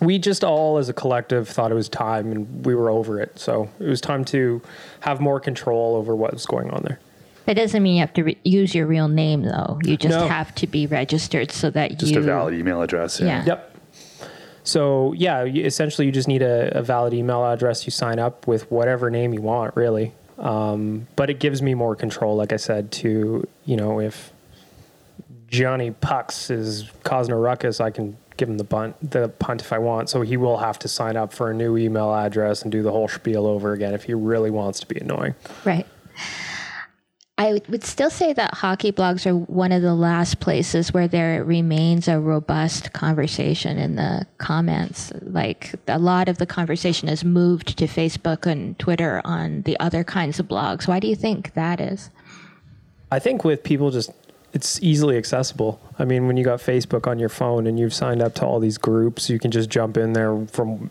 we 0.00 0.18
just 0.18 0.42
all 0.42 0.78
as 0.78 0.88
a 0.88 0.94
collective 0.94 1.46
thought 1.46 1.70
it 1.70 1.74
was 1.74 1.90
time 1.90 2.32
and 2.32 2.64
we 2.64 2.74
were 2.74 2.88
over 2.88 3.20
it. 3.20 3.38
So 3.38 3.68
it 3.78 3.86
was 3.86 4.00
time 4.00 4.24
to 4.26 4.62
have 5.00 5.20
more 5.20 5.40
control 5.40 5.96
over 5.96 6.16
what 6.16 6.32
was 6.32 6.46
going 6.46 6.70
on 6.70 6.84
there. 6.84 6.98
It 7.46 7.54
doesn't 7.54 7.82
mean 7.82 7.94
you 7.96 8.00
have 8.00 8.12
to 8.14 8.24
re- 8.24 8.38
use 8.44 8.74
your 8.74 8.86
real 8.86 9.08
name, 9.08 9.42
though. 9.42 9.78
You 9.82 9.96
just 9.96 10.16
No. 10.18 10.28
have 10.28 10.54
to 10.56 10.66
be 10.66 10.86
registered 10.86 11.50
so 11.50 11.70
that 11.70 11.98
Just 11.98 12.12
you. 12.12 12.18
a 12.18 12.22
valid 12.22 12.54
email 12.54 12.80
address. 12.82 13.20
Yeah. 13.20 13.44
Yep. 13.44 13.76
So 14.62 15.12
yeah, 15.14 15.42
you- 15.44 15.64
essentially 15.64 16.06
you 16.06 16.12
just 16.12 16.28
need 16.28 16.42
a, 16.42 16.76
a 16.78 16.82
valid 16.82 17.14
email 17.14 17.44
address. 17.44 17.86
You 17.86 17.90
sign 17.90 18.18
up 18.18 18.46
with 18.46 18.70
whatever 18.70 19.10
name 19.10 19.32
you 19.32 19.40
want, 19.40 19.74
really. 19.74 20.12
Um, 20.38 21.06
but 21.16 21.28
it 21.30 21.38
gives 21.40 21.60
me 21.60 21.74
more 21.74 21.96
control, 21.96 22.36
like 22.36 22.52
I 22.52 22.56
said, 22.56 22.92
to 22.92 23.46
you 23.64 23.76
know 23.76 24.00
if 24.00 24.32
Johnny 25.48 25.90
Pucks 25.90 26.50
is 26.50 26.90
causing 27.02 27.32
a 27.34 27.38
ruckus, 27.38 27.80
I 27.80 27.90
can 27.90 28.16
give 28.36 28.48
him 28.48 28.56
the 28.58 28.64
punt, 28.64 28.94
the 29.10 29.28
punt 29.28 29.60
if 29.60 29.72
I 29.72 29.78
want. 29.78 30.08
So 30.08 30.22
he 30.22 30.36
will 30.36 30.58
have 30.58 30.78
to 30.80 30.88
sign 30.88 31.16
up 31.16 31.32
for 31.32 31.50
a 31.50 31.54
new 31.54 31.76
email 31.76 32.14
address 32.14 32.62
and 32.62 32.70
do 32.70 32.82
the 32.82 32.92
whole 32.92 33.08
spiel 33.08 33.46
over 33.46 33.72
again 33.72 33.92
if 33.92 34.04
he 34.04 34.14
really 34.14 34.50
wants 34.50 34.80
to 34.80 34.86
be 34.86 34.98
annoying. 35.00 35.34
Right. 35.64 35.86
I 37.40 37.52
would- 37.70 37.84
still 37.84 38.10
say 38.10 38.34
that 38.34 38.52
hockey 38.52 38.92
blogs 38.92 39.24
are 39.24 39.34
one 39.34 39.72
of 39.72 39.80
the 39.80 39.94
last 39.94 40.40
places 40.40 40.92
where 40.92 41.08
there 41.08 41.42
remains 41.42 42.06
a 42.06 42.20
robust 42.20 42.92
conversation 42.92 43.78
in 43.78 43.96
the 43.96 44.26
comments. 44.36 45.10
Like 45.22 45.74
a 45.88 45.98
lot 45.98 46.28
of 46.28 46.36
the 46.36 46.44
conversation 46.44 47.08
has 47.08 47.24
moved 47.24 47.78
to 47.78 47.86
Facebook 47.86 48.44
and 48.44 48.78
Twitter 48.78 49.22
on 49.24 49.62
the 49.62 49.80
other 49.80 50.04
kinds 50.04 50.38
of 50.38 50.48
blogs. 50.48 50.86
Why 50.86 51.00
do 51.00 51.08
you 51.08 51.16
think 51.16 51.54
that 51.54 51.80
is? 51.80 52.10
I 53.10 53.18
think 53.18 53.42
with 53.42 53.64
people 53.64 53.90
just 53.90 54.10
it's 54.52 54.78
easily 54.82 55.16
accessible. 55.16 55.80
I 55.98 56.04
mean, 56.04 56.26
when 56.26 56.36
you 56.36 56.44
got 56.44 56.58
Facebook 56.58 57.06
on 57.06 57.18
your 57.18 57.30
phone 57.30 57.66
and 57.66 57.78
you've 57.78 57.94
signed 57.94 58.20
up 58.20 58.34
to 58.34 58.44
all 58.44 58.60
these 58.60 58.76
groups, 58.76 59.30
you 59.30 59.38
can 59.38 59.50
just 59.50 59.70
jump 59.70 59.96
in 59.96 60.12
there 60.12 60.44
from 60.52 60.90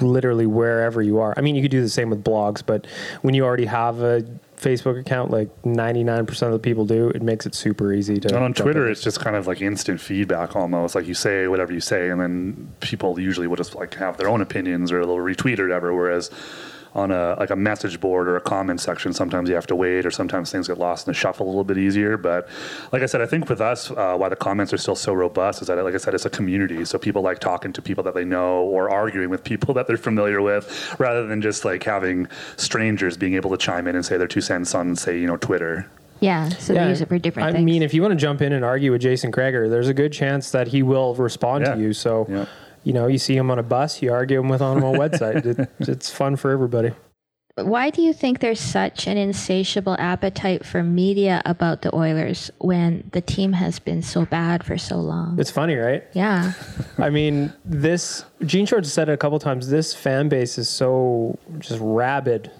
literally 0.00 0.46
wherever 0.46 1.02
you 1.02 1.18
are. 1.18 1.34
I 1.36 1.40
mean, 1.40 1.56
you 1.56 1.62
could 1.62 1.72
do 1.72 1.80
the 1.80 1.88
same 1.88 2.10
with 2.10 2.22
blogs, 2.22 2.62
but 2.64 2.86
when 3.22 3.34
you 3.34 3.44
already 3.44 3.64
have 3.64 4.00
a 4.00 4.24
Facebook 4.58 4.98
account, 4.98 5.30
like 5.30 5.48
99% 5.62 6.42
of 6.42 6.52
the 6.52 6.58
people 6.58 6.84
do, 6.84 7.08
it 7.10 7.22
makes 7.22 7.46
it 7.46 7.54
super 7.54 7.92
easy 7.92 8.18
to. 8.20 8.34
And 8.34 8.44
on 8.44 8.54
Twitter, 8.54 8.86
in. 8.86 8.92
it's 8.92 9.02
just 9.02 9.20
kind 9.20 9.36
of 9.36 9.46
like 9.46 9.60
instant 9.60 10.00
feedback 10.00 10.56
almost. 10.56 10.94
Like 10.94 11.06
you 11.06 11.14
say 11.14 11.48
whatever 11.48 11.72
you 11.72 11.80
say, 11.80 12.10
and 12.10 12.20
then 12.20 12.72
people 12.80 13.18
usually 13.18 13.46
will 13.46 13.56
just 13.56 13.74
like 13.74 13.94
have 13.94 14.16
their 14.16 14.28
own 14.28 14.40
opinions 14.40 14.92
or 14.92 15.04
they'll 15.06 15.16
retweet 15.16 15.58
or 15.58 15.64
whatever. 15.64 15.94
Whereas 15.94 16.30
on 16.98 17.10
a 17.12 17.36
like 17.38 17.50
a 17.50 17.56
message 17.56 18.00
board 18.00 18.28
or 18.28 18.36
a 18.36 18.40
comment 18.40 18.80
section, 18.80 19.12
sometimes 19.12 19.48
you 19.48 19.54
have 19.54 19.66
to 19.68 19.76
wait, 19.76 20.04
or 20.04 20.10
sometimes 20.10 20.50
things 20.50 20.66
get 20.68 20.78
lost 20.78 21.06
in 21.06 21.10
the 21.12 21.14
shuffle 21.14 21.46
a 21.46 21.48
little 21.48 21.64
bit 21.64 21.78
easier. 21.78 22.16
But 22.16 22.48
like 22.92 23.02
I 23.02 23.06
said, 23.06 23.20
I 23.20 23.26
think 23.26 23.48
with 23.48 23.60
us, 23.60 23.90
uh, 23.90 24.16
why 24.16 24.28
the 24.28 24.36
comments 24.36 24.72
are 24.72 24.78
still 24.78 24.96
so 24.96 25.12
robust 25.14 25.62
is 25.62 25.68
that, 25.68 25.82
like 25.84 25.94
I 25.94 25.98
said, 25.98 26.14
it's 26.14 26.26
a 26.26 26.30
community. 26.30 26.84
So 26.84 26.98
people 26.98 27.22
like 27.22 27.38
talking 27.38 27.72
to 27.72 27.80
people 27.82 28.02
that 28.04 28.14
they 28.14 28.24
know 28.24 28.62
or 28.64 28.90
arguing 28.90 29.30
with 29.30 29.44
people 29.44 29.72
that 29.78 29.86
they're 29.86 29.96
familiar 29.96 30.42
with, 30.42 30.96
rather 30.98 31.26
than 31.26 31.40
just 31.40 31.64
like 31.64 31.82
having 31.84 32.26
strangers 32.56 33.16
being 33.16 33.34
able 33.34 33.50
to 33.50 33.56
chime 33.56 33.86
in 33.86 33.94
and 33.94 34.04
say 34.04 34.16
their 34.16 34.28
two 34.28 34.40
cents 34.40 34.74
on, 34.74 34.96
say, 34.96 35.18
you 35.18 35.26
know, 35.26 35.36
Twitter. 35.36 35.86
Yeah, 36.20 36.48
so 36.48 36.74
they 36.74 36.88
use 36.88 37.00
it 37.00 37.06
for 37.08 37.16
different 37.16 37.46
things. 37.46 37.54
I 37.54 37.58
things. 37.58 37.64
mean, 37.64 37.82
if 37.84 37.94
you 37.94 38.02
want 38.02 38.10
to 38.10 38.16
jump 38.18 38.42
in 38.42 38.52
and 38.52 38.64
argue 38.64 38.90
with 38.90 39.00
Jason 39.02 39.30
Gregor, 39.30 39.68
there's 39.68 39.86
a 39.86 39.94
good 39.94 40.12
chance 40.12 40.50
that 40.50 40.66
he 40.66 40.82
will 40.82 41.14
respond 41.14 41.64
Yeah. 41.64 41.74
to 41.76 41.80
you. 41.80 41.92
So, 41.92 42.26
Yeah. 42.28 42.46
You 42.84 42.92
know, 42.92 43.06
you 43.06 43.18
see 43.18 43.36
them 43.36 43.50
on 43.50 43.58
a 43.58 43.62
bus, 43.62 44.02
you 44.02 44.12
argue 44.12 44.40
him 44.40 44.48
with 44.48 44.62
on 44.62 44.78
a 44.78 44.82
website. 44.82 45.38
It, 45.48 45.88
it's 45.88 46.10
fun 46.10 46.36
for 46.36 46.50
everybody. 46.50 46.92
Why 47.64 47.90
do 47.90 48.02
you 48.02 48.12
think 48.12 48.40
there's 48.40 48.60
such 48.60 49.06
an 49.06 49.16
insatiable 49.16 49.96
appetite 49.98 50.64
for 50.64 50.82
media 50.82 51.42
about 51.44 51.82
the 51.82 51.94
Oilers 51.94 52.50
when 52.58 53.08
the 53.12 53.20
team 53.20 53.52
has 53.52 53.78
been 53.78 54.02
so 54.02 54.24
bad 54.26 54.64
for 54.64 54.78
so 54.78 54.96
long? 54.96 55.38
It's 55.38 55.50
funny, 55.50 55.74
right? 55.74 56.04
yeah. 56.12 56.52
I 56.98 57.10
mean, 57.10 57.52
this 57.64 58.24
Jean 58.44 58.66
Shorts 58.66 58.92
said 58.92 59.08
it 59.08 59.12
a 59.12 59.16
couple 59.16 59.38
times. 59.38 59.68
This 59.70 59.94
fan 59.94 60.28
base 60.28 60.58
is 60.58 60.68
so 60.68 61.38
just 61.58 61.80
rabid. 61.80 62.50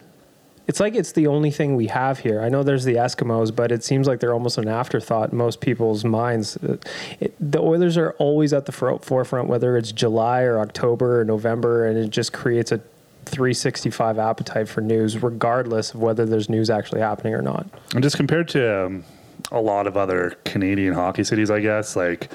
It's 0.69 0.81
like 0.81 0.95
it's 0.95 1.13
the 1.13 1.27
only 1.27 1.51
thing 1.51 1.77
we 1.77 1.87
have 1.87 2.19
here. 2.19 2.43
I 2.43 2.51
know 2.51 2.63
there's 2.63 2.85
the 2.85 2.97
Eskimos, 2.97 3.57
but 3.57 3.73
it 3.73 3.83
seems 3.83 4.07
like 4.07 4.21
they're 4.21 4.35
almost 4.35 4.59
an 4.59 4.69
afterthought 4.69 5.33
in 5.33 5.39
most 5.39 5.63
people's 5.63 6.05
minds. 6.05 6.57
It, 6.57 6.87
it, 7.21 7.35
the 7.41 7.59
Oilers 7.59 7.97
are 7.97 8.13
always 8.19 8.53
at 8.53 8.67
the 8.67 8.73
fro- 8.73 8.99
forefront, 8.99 9.49
whether 9.49 9.79
it's 9.79 9.93
July 9.93 10.43
or 10.43 10.59
October 10.61 11.23
or 11.23 11.25
November, 11.25 11.87
and 11.87 11.99
it 11.99 12.11
just 12.11 12.35
creates 12.35 12.71
a 12.71 12.83
365 13.25 14.19
appetite 14.19 14.69
for 14.69 14.83
news, 14.83 15.23
regardless 15.23 15.95
of 15.95 16.01
whether 16.01 16.27
there's 16.27 16.51
news 16.51 16.69
actually 16.69 17.01
happening 17.01 17.33
or 17.33 17.43
not. 17.43 17.67
And 17.95 18.03
just 18.03 18.17
compared 18.17 18.49
to 18.49 18.87
um, 18.87 19.05
a 19.51 19.61
lot 19.63 19.87
of 19.87 19.97
other 19.97 20.37
Canadian 20.45 20.93
hockey 20.93 21.25
cities, 21.25 21.51
I 21.51 21.61
guess, 21.61 21.97
like 21.97 22.31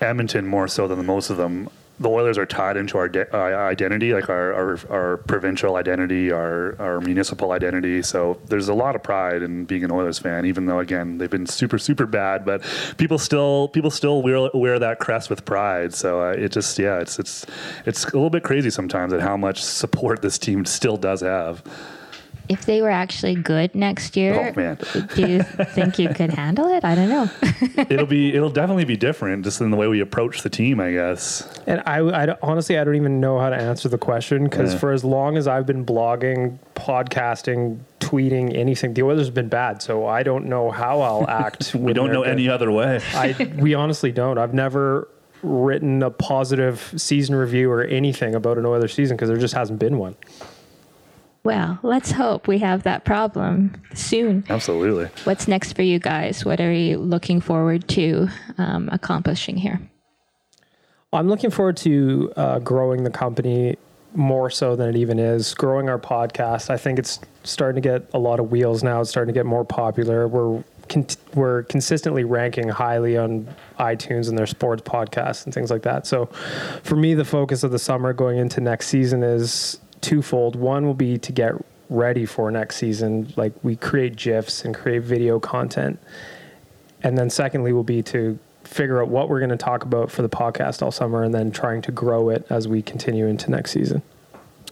Edmonton 0.00 0.44
more 0.44 0.66
so 0.66 0.88
than 0.88 1.06
most 1.06 1.30
of 1.30 1.36
them, 1.36 1.68
the 2.00 2.08
Oilers 2.08 2.38
are 2.38 2.46
tied 2.46 2.76
into 2.76 2.98
our 2.98 3.08
de- 3.08 3.32
uh, 3.32 3.38
identity, 3.38 4.12
like 4.12 4.28
our, 4.28 4.52
our, 4.52 4.78
our 4.90 5.16
provincial 5.18 5.76
identity, 5.76 6.32
our, 6.32 6.74
our 6.80 7.00
municipal 7.00 7.52
identity. 7.52 8.02
So 8.02 8.40
there's 8.46 8.68
a 8.68 8.74
lot 8.74 8.96
of 8.96 9.02
pride 9.02 9.42
in 9.42 9.64
being 9.64 9.84
an 9.84 9.92
Oilers 9.92 10.18
fan, 10.18 10.44
even 10.44 10.66
though 10.66 10.80
again 10.80 11.18
they've 11.18 11.30
been 11.30 11.46
super 11.46 11.78
super 11.78 12.06
bad, 12.06 12.44
but 12.44 12.62
people 12.96 13.18
still 13.18 13.68
people 13.68 13.90
still 13.90 14.22
wear, 14.22 14.50
wear 14.54 14.78
that 14.80 14.98
crest 14.98 15.30
with 15.30 15.44
pride. 15.44 15.94
So 15.94 16.20
uh, 16.20 16.32
it 16.32 16.50
just 16.50 16.78
yeah, 16.78 16.98
it's 16.98 17.18
it's 17.18 17.46
it's 17.86 18.04
a 18.04 18.16
little 18.16 18.30
bit 18.30 18.42
crazy 18.42 18.70
sometimes 18.70 19.12
at 19.12 19.20
how 19.20 19.36
much 19.36 19.62
support 19.62 20.20
this 20.20 20.38
team 20.38 20.64
still 20.64 20.96
does 20.96 21.20
have. 21.20 21.62
If 22.48 22.66
they 22.66 22.82
were 22.82 22.90
actually 22.90 23.34
good 23.36 23.74
next 23.74 24.16
year, 24.16 24.52
Oh, 24.54 24.60
man. 24.60 24.78
do 25.14 25.26
you 25.26 25.42
think 25.42 25.98
you 25.98 26.10
could 26.10 26.30
handle 26.30 26.68
it? 26.68 26.84
I 26.84 26.94
don't 26.94 27.08
know. 27.08 27.30
it'll 27.88 28.04
be 28.06 28.34
it'll 28.34 28.50
definitely 28.50 28.84
be 28.84 28.96
different 28.96 29.44
just 29.44 29.60
in 29.62 29.70
the 29.70 29.76
way 29.78 29.86
we 29.88 30.00
approach 30.00 30.42
the 30.42 30.50
team, 30.50 30.78
I 30.78 30.92
guess. 30.92 31.48
And 31.66 31.82
I, 31.86 32.00
I 32.00 32.36
honestly, 32.42 32.78
I 32.78 32.84
don't 32.84 32.96
even 32.96 33.18
know 33.20 33.38
how 33.38 33.48
to 33.50 33.56
answer 33.56 33.88
the 33.88 33.96
question 33.98 34.44
because 34.44 34.72
Yeah. 34.74 34.78
for 34.78 34.92
as 34.92 35.04
long 35.04 35.36
as 35.38 35.48
I've 35.48 35.64
been 35.64 35.86
blogging, 35.86 36.58
podcasting, 36.74 37.78
tweeting, 38.00 38.54
anything, 38.56 38.94
the 38.94 39.02
Oilers 39.02 39.26
have 39.26 39.34
been 39.34 39.48
bad. 39.48 39.80
So 39.82 40.06
I 40.06 40.22
don't 40.22 40.46
know 40.46 40.70
how 40.70 41.00
I'll 41.00 41.28
act. 41.28 41.74
We 41.74 41.92
don't 41.92 42.12
know 42.12 42.22
any 42.22 42.48
other 42.48 42.70
way. 42.70 43.00
I 43.14 43.34
we 43.56 43.74
honestly 43.74 44.12
don't. 44.12 44.36
I've 44.38 44.54
never 44.54 45.08
written 45.42 46.02
a 46.02 46.10
positive 46.10 46.92
season 46.96 47.34
review 47.34 47.70
or 47.70 47.84
anything 47.84 48.34
about 48.34 48.56
an 48.58 48.64
Oilers 48.66 48.94
season 48.94 49.16
because 49.16 49.28
there 49.28 49.36
just 49.38 49.54
hasn't 49.54 49.78
been 49.78 49.98
one. 49.98 50.16
Well, 51.44 51.78
let's 51.82 52.10
hope 52.10 52.48
we 52.48 52.58
have 52.60 52.84
that 52.84 53.04
problem 53.04 53.74
soon. 53.92 54.44
Absolutely. 54.48 55.10
What's 55.24 55.46
next 55.46 55.74
for 55.74 55.82
you 55.82 55.98
guys? 55.98 56.42
What 56.42 56.58
are 56.58 56.72
you 56.72 56.96
looking 56.98 57.42
forward 57.42 57.86
to 57.88 58.28
um, 58.56 58.88
accomplishing 58.90 59.58
here? 59.58 59.80
I'm 61.12 61.28
looking 61.28 61.50
forward 61.50 61.76
to 61.78 62.32
uh, 62.36 62.58
growing 62.60 63.04
the 63.04 63.10
company 63.10 63.76
more 64.14 64.48
so 64.48 64.74
than 64.74 64.88
it 64.88 64.96
even 64.96 65.18
is. 65.18 65.54
Growing 65.54 65.88
our 65.88 65.98
podcast, 65.98 66.70
I 66.70 66.76
think 66.76 66.98
it's 66.98 67.20
starting 67.42 67.80
to 67.80 67.88
get 67.88 68.08
a 68.14 68.18
lot 68.18 68.40
of 68.40 68.50
wheels 68.50 68.82
now. 68.82 69.00
It's 69.00 69.10
starting 69.10 69.32
to 69.32 69.38
get 69.38 69.46
more 69.46 69.64
popular. 69.64 70.26
We're 70.26 70.64
con- 70.88 71.06
we're 71.34 71.64
consistently 71.64 72.24
ranking 72.24 72.68
highly 72.68 73.16
on 73.16 73.48
iTunes 73.78 74.28
and 74.28 74.38
their 74.38 74.46
sports 74.46 74.82
podcasts 74.82 75.44
and 75.44 75.52
things 75.54 75.70
like 75.70 75.82
that. 75.82 76.06
So, 76.06 76.26
for 76.82 76.96
me, 76.96 77.14
the 77.14 77.24
focus 77.24 77.62
of 77.64 77.70
the 77.70 77.78
summer 77.78 78.12
going 78.12 78.38
into 78.38 78.60
next 78.60 78.88
season 78.88 79.22
is 79.22 79.78
twofold. 80.04 80.56
One 80.56 80.86
will 80.86 80.94
be 80.94 81.18
to 81.18 81.32
get 81.32 81.54
ready 81.90 82.26
for 82.26 82.50
next 82.50 82.76
season, 82.76 83.32
like 83.36 83.52
we 83.62 83.76
create 83.76 84.16
gifs 84.16 84.64
and 84.64 84.74
create 84.74 85.02
video 85.02 85.38
content 85.38 85.98
and 87.04 87.18
then 87.18 87.30
secondly 87.30 87.72
will 87.72 87.84
be 87.84 88.02
to 88.02 88.36
figure 88.64 89.00
out 89.00 89.08
what 89.08 89.28
we're 89.28 89.38
going 89.38 89.50
to 89.50 89.56
talk 89.56 89.84
about 89.84 90.10
for 90.10 90.22
the 90.22 90.28
podcast 90.28 90.82
all 90.82 90.90
summer 90.90 91.22
and 91.22 91.34
then 91.34 91.52
trying 91.52 91.82
to 91.82 91.92
grow 91.92 92.30
it 92.30 92.44
as 92.48 92.66
we 92.66 92.82
continue 92.82 93.26
into 93.26 93.50
next 93.50 93.70
season 93.70 94.02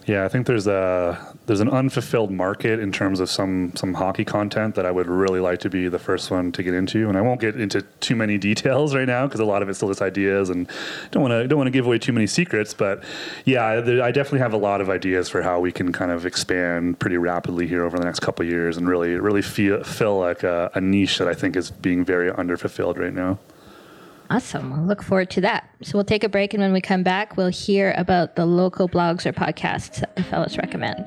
Yeah, 0.07 0.25
I 0.25 0.29
think 0.29 0.49
there's 0.49 0.67
a 0.67 1.37
there's 1.47 1.61
an 1.61 1.69
unfulfilled 1.69 2.33
market 2.33 2.81
in 2.81 2.91
terms 2.91 3.21
of 3.21 3.31
some 3.31 3.73
some 3.77 3.95
hockey 3.95 4.25
content 4.25 4.75
that 4.75 4.85
I 4.85 4.91
would 4.91 5.07
really 5.07 5.39
like 5.39 5.61
to 5.61 5.71
be 5.71 5.89
the 5.89 5.99
first 5.99 6.31
one 6.31 6.51
to 6.53 6.63
get 6.63 6.75
into, 6.75 7.09
and 7.09 7.17
I 7.17 7.21
won't 7.21 7.41
get 7.41 7.61
into 7.61 7.83
too 8.01 8.17
many 8.17 8.37
details 8.37 8.97
right 8.97 9.07
now 9.07 9.27
because 9.27 9.39
a 9.39 9.45
lot 9.45 9.63
of 9.63 9.69
it's 9.69 9.79
still 9.79 9.89
just 9.89 10.03
ideas, 10.03 10.51
and 10.51 10.69
don't 11.13 11.23
want 11.23 11.33
to 11.33 11.47
don't 11.47 11.57
want 11.57 11.69
to 11.69 11.73
give 11.73 11.87
away 11.87 11.99
too 11.99 12.13
many 12.13 12.27
secrets. 12.27 12.75
But 12.75 13.05
yeah, 13.45 13.81
there, 13.81 14.03
I 14.03 14.11
definitely 14.11 14.41
have 14.41 14.55
a 14.55 14.59
lot 14.59 14.81
of 14.81 14.91
ideas 14.91 15.29
for 15.29 15.41
how 15.43 15.61
we 15.61 15.71
can 15.71 15.93
kind 15.93 16.11
of 16.11 16.27
expand 16.27 16.99
pretty 16.99 17.17
rapidly 17.17 17.69
here 17.69 17.85
over 17.85 17.97
the 17.97 18.05
next 18.05 18.21
couple 18.21 18.45
years, 18.45 18.77
and 18.77 18.89
really 18.89 19.15
really 19.15 19.43
feel, 19.43 19.85
fill 19.85 20.19
like 20.19 20.43
a, 20.43 20.71
a 20.75 20.81
niche 20.81 21.19
that 21.19 21.29
I 21.29 21.35
think 21.35 21.55
is 21.55 21.71
being 21.71 22.05
very 22.05 22.31
underfulfilled 22.33 22.99
right 22.99 23.15
now. 23.15 23.39
Awesome. 24.33 24.71
We'll 24.71 24.87
look 24.87 25.03
forward 25.03 25.29
to 25.33 25.43
that. 25.43 25.69
So 25.83 25.99
we'll 25.99 26.07
take 26.07 26.25
a 26.25 26.29
break, 26.29 26.55
and 26.55 26.63
when 26.63 26.73
we 26.73 26.81
come 26.81 27.03
back, 27.03 27.37
we'll 27.37 27.49
hear 27.49 27.93
about 27.99 28.35
the 28.35 28.47
local 28.47 28.89
blogs 28.89 29.27
or 29.27 29.33
podcasts 29.35 30.01
that 30.01 30.17
the 30.17 30.23
fellows 30.23 30.57
recommend. 30.57 31.07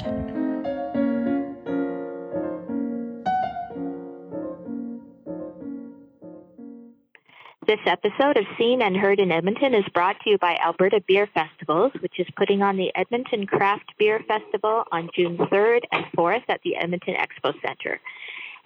This 7.66 7.80
episode 7.88 8.38
of 8.38 8.46
Seen 8.60 8.84
and 8.84 8.96
Heard 8.96 9.20
in 9.20 9.32
Edmonton 9.32 9.74
is 9.74 9.86
brought 9.92 10.20
to 10.20 10.30
you 10.30 10.38
by 10.38 10.56
Alberta 10.64 11.02
Beer 11.08 11.28
Festivals, 11.34 11.94
which 12.02 12.20
is 12.20 12.28
putting 12.38 12.62
on 12.62 12.78
the 12.78 12.92
Edmonton 12.94 13.48
Craft 13.48 13.92
Beer 13.98 14.22
Festival 14.28 14.84
on 14.92 15.10
June 15.16 15.36
3rd 15.36 15.80
and 15.92 16.06
4th 16.16 16.44
at 16.48 16.62
the 16.64 16.76
Edmonton 16.76 17.16
Expo 17.16 17.60
Center. 17.66 18.00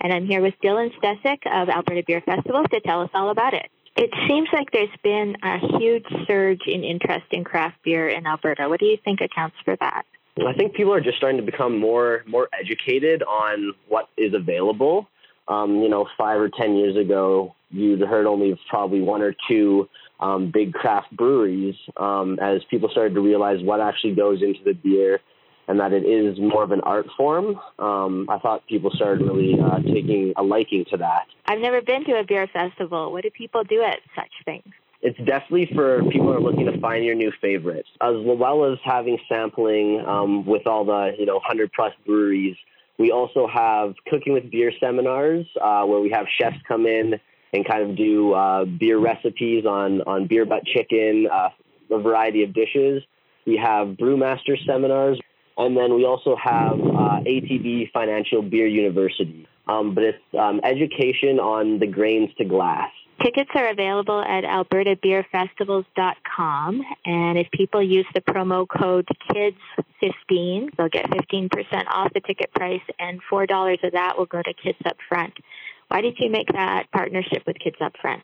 And 0.02 0.12
I'm 0.12 0.26
here 0.26 0.42
with 0.42 0.56
Dylan 0.62 0.92
Stesick 1.00 1.46
of 1.46 1.70
Alberta 1.70 2.04
Beer 2.06 2.22
Festivals 2.26 2.66
to 2.72 2.82
tell 2.82 3.02
us 3.02 3.10
all 3.14 3.30
about 3.30 3.54
it. 3.54 3.70
It 3.96 4.12
seems 4.28 4.48
like 4.54 4.72
there's 4.72 4.90
been 5.04 5.36
a 5.44 5.58
huge 5.78 6.06
surge 6.28 6.62
in 6.68 6.84
interest 6.84 7.26
in 7.32 7.44
craft 7.44 7.78
beer 7.84 8.08
in 8.08 8.26
Alberta. 8.26 8.70
What 8.70 8.80
do 8.80 8.86
you 8.86 8.98
think 9.04 9.20
accounts 9.22 9.58
for 9.66 9.76
that? 9.78 10.06
I 10.48 10.54
think 10.54 10.74
people 10.74 10.94
are 10.94 11.02
just 11.02 11.18
starting 11.18 11.40
to 11.40 11.46
become 11.46 11.80
more 11.80 12.24
more 12.26 12.48
educated 12.58 13.24
on 13.24 13.74
what 13.88 14.10
is 14.18 14.34
available. 14.34 15.08
Um, 15.48 15.82
you 15.82 15.90
know, 15.90 16.08
five 16.18 16.40
or 16.40 16.50
ten 16.50 16.76
years 16.76 16.96
ago, 16.96 17.56
you'd 17.72 18.02
heard 18.02 18.26
only 18.26 18.58
probably 18.70 19.02
one 19.02 19.22
or 19.22 19.36
two 19.50 19.90
um, 20.20 20.52
big 20.54 20.74
craft 20.74 21.16
breweries. 21.16 21.76
Um, 21.98 22.38
as 22.40 22.62
people 22.70 22.90
started 22.90 23.16
to 23.16 23.22
realize 23.22 23.62
what 23.62 23.82
actually 23.82 24.16
goes 24.16 24.42
into 24.42 24.64
the 24.64 24.74
beer 24.74 25.20
and 25.70 25.80
that 25.80 25.94
it 25.94 26.04
is 26.04 26.40
more 26.40 26.64
of 26.64 26.72
an 26.72 26.82
art 26.82 27.06
form, 27.16 27.60
um, 27.78 28.26
I 28.28 28.40
thought 28.40 28.66
people 28.68 28.90
started 28.96 29.24
really 29.24 29.56
uh, 29.62 29.78
taking 29.84 30.34
a 30.36 30.42
liking 30.42 30.84
to 30.90 30.98
that. 30.98 31.28
I've 31.46 31.60
never 31.60 31.80
been 31.80 32.04
to 32.06 32.20
a 32.20 32.24
beer 32.24 32.48
festival. 32.52 33.12
What 33.12 33.22
do 33.22 33.30
people 33.30 33.64
do 33.64 33.84
at 33.84 34.00
such 34.16 34.32
things? 34.44 34.66
It's 35.02 35.18
definitely 35.20 35.70
for 35.74 36.04
people 36.06 36.26
who 36.26 36.34
are 36.34 36.42
looking 36.42 36.66
to 36.66 36.78
find 36.82 37.06
your 37.06 37.14
new 37.14 37.32
favorites, 37.40 37.88
as 38.02 38.16
well 38.18 38.66
as 38.66 38.80
having 38.84 39.20
sampling 39.30 40.04
um, 40.06 40.46
with 40.46 40.66
all 40.66 40.84
the 40.84 41.12
you 41.18 41.28
know 41.28 41.36
100 41.36 41.72
plus 41.72 41.94
breweries. 42.06 42.58
We 42.98 43.12
also 43.12 43.48
have 43.48 43.94
cooking 44.08 44.34
with 44.34 44.52
beer 44.52 44.74
seminars 44.80 45.46
uh, 45.62 45.86
where 45.86 46.02
we 46.02 46.10
have 46.10 46.26
chefs 46.42 46.58
come 46.68 46.86
in 46.86 47.14
and 47.54 47.66
kind 47.66 47.90
of 47.90 47.96
do 47.96 48.34
uh, 48.34 48.66
beer 48.66 48.98
recipes 48.98 49.66
on 49.66 50.02
on 50.02 50.28
beer 50.28 50.46
butt 50.46 50.66
chicken, 50.66 51.28
uh, 51.32 51.50
a 51.92 52.02
variety 52.02 52.44
of 52.44 52.54
dishes. 52.54 53.04
We 53.46 53.56
have 53.56 53.90
brewmaster 53.90 54.58
seminars 54.66 55.20
and 55.60 55.78
then 55.78 55.96
we 55.96 56.06
also 56.06 56.36
have 56.36 56.80
uh, 56.80 57.22
ATB 57.26 57.92
Financial 57.92 58.42
Beer 58.42 58.68
University. 58.68 59.48
Um, 59.68 59.94
but 59.94 60.04
it's 60.04 60.18
um, 60.38 60.60
education 60.64 61.40
on 61.40 61.80
the 61.80 61.86
grains 61.86 62.32
to 62.40 62.46
glass. 62.46 62.90
Tickets 63.24 63.52
are 63.54 63.70
available 63.70 64.20
at 64.22 64.44
albertabeerfestivals.com. 64.46 66.84
And 67.06 67.38
if 67.38 67.52
people 67.52 67.84
use 67.84 68.08
the 68.16 68.22
promo 68.22 68.66
code 68.68 69.08
KIDS15, 69.30 70.76
they'll 70.78 70.90
get 70.90 71.08
15% 71.10 71.88
off 71.88 72.14
the 72.14 72.22
ticket 72.22 72.52
price, 72.54 72.82
and 72.98 73.20
$4 73.30 73.84
of 73.84 73.92
that 73.92 74.18
will 74.18 74.26
go 74.26 74.42
to 74.42 74.54
Kids 74.54 74.80
Up 74.86 74.96
Front. 75.08 75.34
Why 75.90 76.02
did 76.02 76.18
you 76.20 76.32
make 76.32 76.48
that 76.54 76.90
partnership 76.92 77.44
with 77.46 77.60
Kids 77.60 77.78
Up 77.82 77.96
Front? 78.02 78.24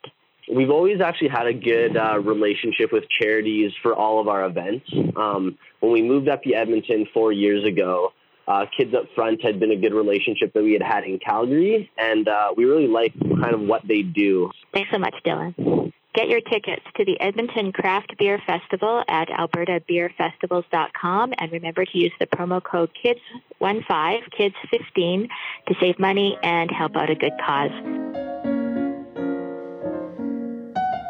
We've 0.54 0.70
always 0.70 1.02
actually 1.02 1.30
had 1.30 1.48
a 1.48 1.54
good 1.54 1.98
uh, 1.98 2.20
relationship 2.20 2.92
with 2.92 3.06
charities 3.10 3.72
for 3.82 3.96
all 3.96 4.20
of 4.20 4.28
our 4.28 4.46
events. 4.46 4.86
Um, 5.16 5.58
when 5.80 5.92
we 5.92 6.02
moved 6.02 6.30
up 6.30 6.44
to 6.44 6.54
Edmonton 6.54 7.08
four 7.14 7.32
years 7.32 7.64
ago, 7.64 8.14
uh, 8.48 8.66
Kids 8.78 8.94
Up 8.94 9.06
Front 9.16 9.44
had 9.44 9.60
been 9.60 9.72
a 9.72 9.76
good 9.76 9.94
relationship 9.94 10.54
that 10.54 10.64
we 10.64 10.74
had 10.74 10.84
had 10.84 11.04
in 11.04 11.20
Calgary, 11.20 11.90
and 11.98 12.28
uh, 12.28 12.54
we 12.56 12.66
really 12.66 12.88
like 12.88 13.14
kind 13.20 13.54
of 13.54 13.62
what 13.62 13.82
they 13.88 14.04
do. 14.04 14.52
Thanks 14.74 14.92
so 14.92 15.00
much, 15.00 15.16
Dylan. 15.26 15.92
Get 16.14 16.30
your 16.30 16.42
tickets 16.42 16.84
to 16.96 17.04
the 17.04 17.20
Edmonton 17.20 17.74
Craft 17.74 18.16
Beer 18.18 18.40
Festival 18.48 19.04
at 19.10 19.28
albertabeerfestivals.com 19.28 21.34
and 21.38 21.52
remember 21.52 21.84
to 21.84 21.98
use 21.98 22.14
the 22.20 22.28
promo 22.28 22.64
code 22.64 22.90
KIDS15, 23.04 24.22
KIDS15 24.40 25.28
to 25.68 25.76
save 25.82 26.00
money 26.00 26.38
and 26.42 26.72
help 26.72 26.96
out 26.96 27.10
a 27.10 27.16
good 27.16 27.34
cause. 27.46 28.25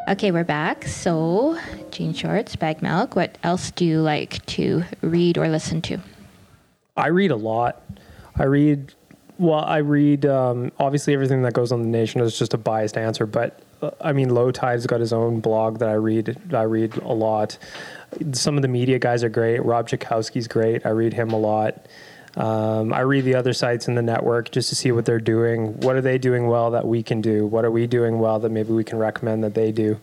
Okay, 0.07 0.29
we're 0.29 0.43
back. 0.43 0.85
So, 0.85 1.59
Jean 1.89 2.13
Shorts, 2.13 2.55
Bag 2.55 2.83
Milk, 2.83 3.15
what 3.15 3.39
else 3.41 3.71
do 3.71 3.85
you 3.85 4.01
like 4.01 4.45
to 4.45 4.83
read 5.01 5.35
or 5.35 5.49
listen 5.49 5.81
to? 5.83 5.97
I 6.95 7.07
read 7.07 7.31
a 7.31 7.35
lot. 7.35 7.81
I 8.35 8.43
read, 8.43 8.93
well, 9.39 9.65
I 9.65 9.77
read, 9.77 10.27
um, 10.27 10.71
obviously, 10.77 11.15
everything 11.15 11.41
that 11.41 11.53
goes 11.53 11.71
on 11.71 11.81
the 11.81 11.87
nation 11.87 12.21
is 12.21 12.37
just 12.37 12.53
a 12.53 12.57
biased 12.59 12.99
answer, 12.99 13.25
but 13.25 13.59
uh, 13.81 13.89
I 13.99 14.13
mean, 14.13 14.29
Low 14.29 14.51
Tide's 14.51 14.85
got 14.85 14.99
his 14.99 15.11
own 15.11 15.39
blog 15.39 15.79
that 15.79 15.89
I 15.89 15.93
read. 15.93 16.53
I 16.53 16.63
read 16.63 16.95
a 16.97 17.13
lot. 17.13 17.57
Some 18.33 18.57
of 18.57 18.61
the 18.61 18.67
media 18.67 18.99
guys 18.99 19.23
are 19.23 19.29
great. 19.29 19.65
Rob 19.65 19.89
Tychkowski's 19.89 20.47
great. 20.47 20.85
I 20.85 20.89
read 20.89 21.13
him 21.13 21.31
a 21.31 21.37
lot. 21.39 21.87
Um, 22.35 22.91
I 22.91 23.01
read 23.01 23.23
the 23.23 23.35
other 23.35 23.53
sites 23.53 23.87
in 23.87 23.95
the 23.95 24.01
network 24.01 24.51
just 24.51 24.69
to 24.69 24.75
see 24.75 24.91
what 24.91 25.05
they're 25.05 25.19
doing. 25.19 25.79
What 25.79 25.95
are 25.95 26.01
they 26.01 26.17
doing 26.17 26.47
well 26.47 26.71
that 26.71 26.85
we 26.85 27.01
can 27.01 27.21
do? 27.21 27.45
What 27.45 27.63
are 27.63 27.71
we 27.71 27.87
doing 27.87 28.19
well 28.19 28.39
that 28.39 28.49
maybe 28.49 28.73
we 28.73 28.83
can 28.83 28.97
recommend 28.97 29.43
that 29.43 29.53
they 29.53 29.71
do? 29.71 29.99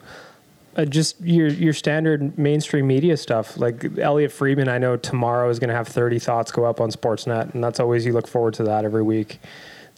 Uh, 0.75 0.87
just 0.87 1.21
your 1.21 1.49
your 1.49 1.75
standard 1.75 2.39
mainstream 2.39 2.87
media 2.87 3.19
stuff. 3.19 3.59
Like 3.59 3.99
Elliotte 3.99 4.33
Friedman, 4.33 4.69
I 4.69 4.79
know 4.79 4.97
tomorrow 4.97 5.51
is 5.51 5.59
going 5.59 5.69
to 5.69 5.75
have 5.75 5.87
30 5.87 6.19
thoughts 6.19 6.51
go 6.51 6.65
up 6.65 6.81
on 6.81 6.91
Sportsnet, 6.91 7.53
and 7.53 7.63
that's 7.63 7.79
always 7.79 8.07
you 8.07 8.15
look 8.15 8.27
forward 8.27 8.55
to 8.55 8.65
that 8.65 8.87
every 8.87 9.03
week. 9.03 9.39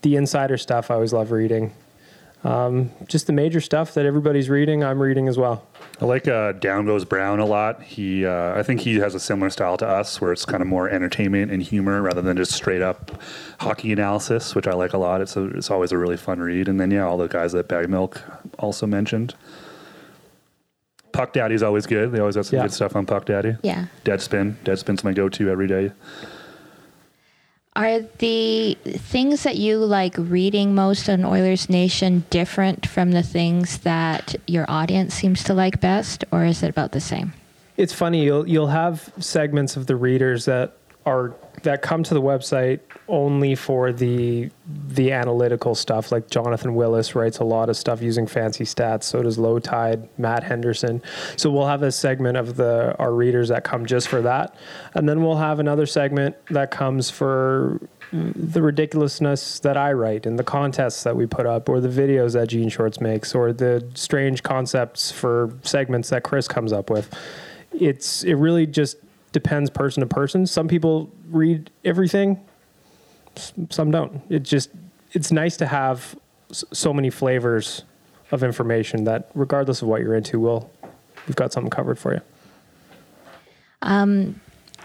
The 0.03 0.17
insider 0.17 0.59
stuff, 0.59 0.91
I 0.91 0.95
always 0.95 1.13
love 1.13 1.31
reading. 1.31 1.73
Um, 2.45 2.91
just 3.09 3.27
the 3.27 3.33
major 3.33 3.61
stuff 3.61 3.95
that 3.95 4.05
everybody's 4.05 4.51
reading, 4.51 4.85
I'm 4.85 5.01
reading 5.01 5.29
as 5.29 5.39
well. 5.39 5.67
I 6.01 6.05
like 6.05 6.29
uh, 6.29 6.53
Down 6.53 6.85
Goes 6.85 7.05
Brown 7.07 7.41
a 7.41 7.47
lot. 7.47 7.83
He, 7.83 8.27
uh, 8.27 8.59
I 8.59 8.63
think 8.63 8.81
he 8.81 8.97
has 8.97 9.15
a 9.15 9.21
similar 9.21 9.49
style 9.49 9.79
to 9.79 9.89
us, 9.89 10.21
where 10.21 10.31
it's 10.31 10.45
kind 10.45 10.61
of 10.61 10.67
more 10.69 10.89
entertainment 10.91 11.51
and 11.51 11.63
humor 11.63 12.03
rather 12.03 12.21
than 12.21 12.37
just 12.37 12.53
straight 12.53 12.83
up 12.83 13.13
hockey 13.61 13.93
analysis, 13.93 14.55
which 14.55 14.67
I 14.67 14.75
like 14.75 14.93
a 14.93 14.99
lot. 14.99 15.23
It's 15.23 15.37
a, 15.37 15.47
it's 15.57 15.71
always 15.71 15.91
a 15.91 15.97
really 15.97 16.19
fun 16.19 16.41
read. 16.41 16.69
And 16.69 16.79
then 16.79 16.91
yeah, 16.91 17.05
all 17.07 17.17
the 17.17 17.29
guys 17.29 17.53
that 17.53 17.67
Bag 17.67 17.89
Milk 17.89 18.21
also 18.59 18.87
mentioned. 18.87 19.35
Puck 21.13 21.33
Daddy's 21.33 21.63
always 21.63 21.87
good. 21.87 22.13
They 22.13 22.19
always 22.19 22.35
have 22.35 22.45
some 22.47 22.57
Yeah. 22.59 22.63
good 22.65 22.73
stuff 22.73 22.95
on 22.97 23.07
Puck 23.07 23.25
Daddy. 23.27 23.57
Yeah. 23.63 23.87
Deadspin. 24.05 24.57
Deadspin's 24.65 25.05
my 25.05 25.13
go-to 25.13 25.49
every 25.49 25.69
day. 25.69 25.93
Are 27.77 28.01
the 28.19 28.75
things 28.85 29.43
that 29.43 29.57
you 29.57 29.79
like 29.79 30.15
reading 30.17 30.77
most 30.77 31.09
on 31.09 31.25
Oilers 31.25 31.69
Nation 31.69 32.25
different 32.31 32.87
from 32.87 33.11
the 33.11 33.23
things 33.23 33.79
that 33.79 34.37
your 34.47 34.65
audience 34.69 35.13
seems 35.13 35.43
to 35.45 35.55
like 35.55 35.81
best, 35.81 36.25
or 36.31 36.45
is 36.45 36.63
it 36.63 36.71
about 36.71 36.93
the 36.93 37.01
same? 37.01 37.33
It's 37.77 37.93
funny 37.93 38.23
you'll 38.23 38.49
you'll 38.49 38.69
have 38.69 39.13
segments 39.19 39.77
of 39.77 39.89
the 39.89 39.97
readers 39.97 40.45
that 40.45 40.77
are 41.05 41.35
that 41.63 41.83
come 41.83 42.03
to 42.03 42.15
the 42.15 42.23
website 42.23 42.81
only 43.09 43.55
for 43.55 43.93
the 43.93 44.51
the 44.67 45.13
analytical 45.13 45.75
stuff. 45.75 46.11
Like 46.11 46.31
Jonathan 46.31 46.75
Willis 46.75 47.15
writes 47.15 47.39
a 47.39 47.45
lot 47.45 47.69
of 47.69 47.77
stuff 47.77 48.03
using 48.03 48.27
fancy 48.27 48.65
stats. 48.65 49.05
So 49.05 49.23
does 49.23 49.39
Low 49.39 49.59
Tide, 49.59 50.09
Matt 50.19 50.43
Henderson. 50.43 51.03
So 51.37 51.51
we'll 51.51 51.67
have 51.67 51.83
a 51.83 51.93
segment 51.93 52.37
of 52.37 52.57
the 52.57 52.95
our 52.99 53.13
readers 53.13 53.49
that 53.49 53.65
come 53.65 53.87
just 53.87 54.09
for 54.09 54.23
that, 54.23 54.57
and 54.95 55.09
then 55.09 55.23
we'll 55.23 55.37
have 55.37 55.61
another 55.61 55.87
segment 55.87 56.37
that 56.47 56.71
comes 56.71 57.11
for 57.11 57.81
the 58.13 58.63
ridiculousness 58.63 59.59
that 59.61 59.77
I 59.77 59.93
write 59.93 60.25
and 60.25 60.39
the 60.39 60.45
contests 60.45 61.03
that 61.03 61.17
we 61.17 61.27
put 61.27 61.47
up, 61.47 61.69
or 61.69 61.81
the 61.81 61.89
videos 61.89 62.35
that 62.35 62.49
Jean 62.49 62.69
Shorts 62.69 63.01
makes, 63.01 63.35
or 63.35 63.53
the 63.53 63.87
strange 63.95 64.43
concepts 64.43 65.11
for 65.11 65.53
segments 65.63 66.11
that 66.11 66.23
Chris 66.23 66.47
comes 66.47 66.73
up 66.73 66.91
with. 66.91 67.13
It's 67.73 68.23
it 68.23 68.35
really 68.35 68.67
just 68.67 68.99
depends 69.35 69.69
person 69.69 70.01
to 70.01 70.07
person. 70.07 70.47
Some 70.47 70.67
people 70.67 71.11
read 71.31 71.71
everything, 71.85 72.41
some 73.69 73.91
don't. 73.91 74.23
It 74.31 74.45
just 74.45 74.71
it's 75.13 75.31
nice 75.31 75.59
to 75.59 75.67
have 75.67 76.17
so 76.51 76.95
many 76.95 77.11
flavors 77.11 77.85
of 78.31 78.43
information 78.43 79.05
that 79.05 79.31
regardless 79.35 79.83
of 79.83 79.89
what 79.89 80.01
you're 80.01 80.15
into, 80.15 80.41
we'll 80.41 80.71
we've 81.27 81.37
got 81.37 81.53
something 81.53 81.71
covered 81.71 81.99
for 81.99 82.15
you. 82.15 82.21
Um, 83.83 84.41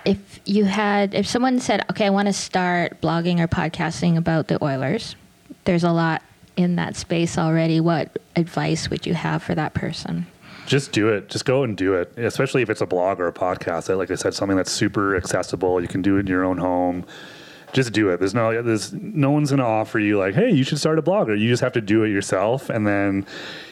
If 0.06 0.40
you 0.46 0.66
had, 0.66 1.14
if 1.14 1.28
someone 1.28 1.60
said, 1.60 1.86
okay, 1.92 2.06
I 2.06 2.10
want 2.10 2.28
to 2.28 2.34
start 2.34 3.02
blogging 3.02 3.40
or 3.40 3.48
podcasting 3.48 4.18
about 4.18 4.48
the 4.48 4.62
Oilers, 4.64 5.16
there's 5.66 5.84
a 5.84 5.92
lot 5.92 6.22
in 6.56 6.78
that 6.78 6.96
space 6.96 7.38
already. 7.38 7.80
What 7.80 8.18
advice 8.36 8.90
would 8.90 9.06
you 9.06 9.14
have 9.14 9.44
for 9.44 9.56
that 9.56 9.74
person? 9.74 10.26
Just 10.70 10.92
do 10.92 11.10
it. 11.10 11.30
Just 11.30 11.46
go 11.46 11.64
and 11.64 11.76
do 11.76 11.96
it. 11.96 12.16
Especially 12.16 12.62
if 12.62 12.70
it's 12.70 12.82
a 12.82 12.86
blog 12.86 13.20
or 13.20 13.28
a 13.28 13.34
podcast. 13.34 13.96
Like 13.98 14.12
I 14.12 14.16
said, 14.16 14.36
something 14.36 14.56
that's 14.56 14.72
super 14.72 15.16
accessible. 15.18 15.82
You 15.82 15.88
can 15.88 16.04
do 16.04 16.18
it 16.18 16.22
in 16.22 16.28
your 16.28 16.44
own 16.44 16.60
home. 16.60 17.06
Just 17.74 17.92
do 17.92 18.10
it. 18.10 18.20
There's 18.20 18.36
no 18.36 18.62
there's 18.62 18.94
no 18.94 19.32
one's 19.32 19.50
gonna 19.50 19.66
offer 19.66 19.98
you 19.98 20.20
like, 20.20 20.36
hey, 20.36 20.52
you 20.52 20.64
should 20.64 20.78
start 20.78 21.00
a 21.00 21.02
blog. 21.02 21.28
Or 21.28 21.34
you 21.34 21.50
just 21.50 21.64
have 21.64 21.74
to 21.74 21.82
do 21.82 22.04
it 22.04 22.10
yourself 22.10 22.70
and 22.70 22.86
then 22.86 23.26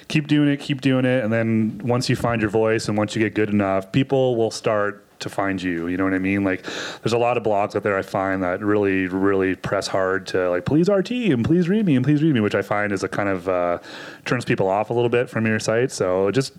keep 0.08 0.28
doing 0.28 0.50
it, 0.50 0.60
keep 0.60 0.82
doing 0.82 1.06
it, 1.06 1.24
and 1.24 1.32
then 1.32 1.80
once 1.84 2.10
you 2.10 2.16
find 2.16 2.42
your 2.42 2.50
voice 2.50 2.88
and 2.88 2.98
once 2.98 3.16
you 3.16 3.22
get 3.22 3.36
good 3.36 3.50
enough, 3.52 3.92
people 3.92 4.36
will 4.36 4.52
start 4.52 5.07
to 5.20 5.30
find 5.30 5.62
you. 5.62 5.88
You 5.88 5.98
know 5.98 6.04
what 6.04 6.14
I 6.14 6.20
mean? 6.20 6.44
Like, 6.44 6.64
there's 7.04 7.14
a 7.14 7.18
lot 7.18 7.38
of 7.38 7.44
blogs 7.44 7.76
out 7.76 7.84
there 7.84 7.98
I 7.98 8.02
find 8.02 8.44
that 8.44 8.62
really, 8.62 9.08
really 9.08 9.56
press 9.56 9.88
hard 9.88 10.28
to 10.28 10.50
like, 10.50 10.66
please 10.66 10.90
RT 10.90 11.12
and 11.12 11.44
please 11.44 11.70
read 11.70 11.86
me 11.86 11.96
and 11.96 12.06
please 12.06 12.22
read 12.22 12.34
me, 12.34 12.40
which 12.40 12.56
I 12.56 12.62
find 12.62 12.92
is 12.92 13.04
a 13.04 13.08
kind 13.08 13.30
of 13.30 13.50
uh, 13.50 13.80
turns 14.26 14.46
people 14.46 14.68
off 14.68 14.90
a 14.90 14.94
little 14.94 15.10
bit 15.10 15.30
from 15.30 15.46
your 15.46 15.60
site. 15.60 15.92
So 15.92 16.32
just 16.32 16.54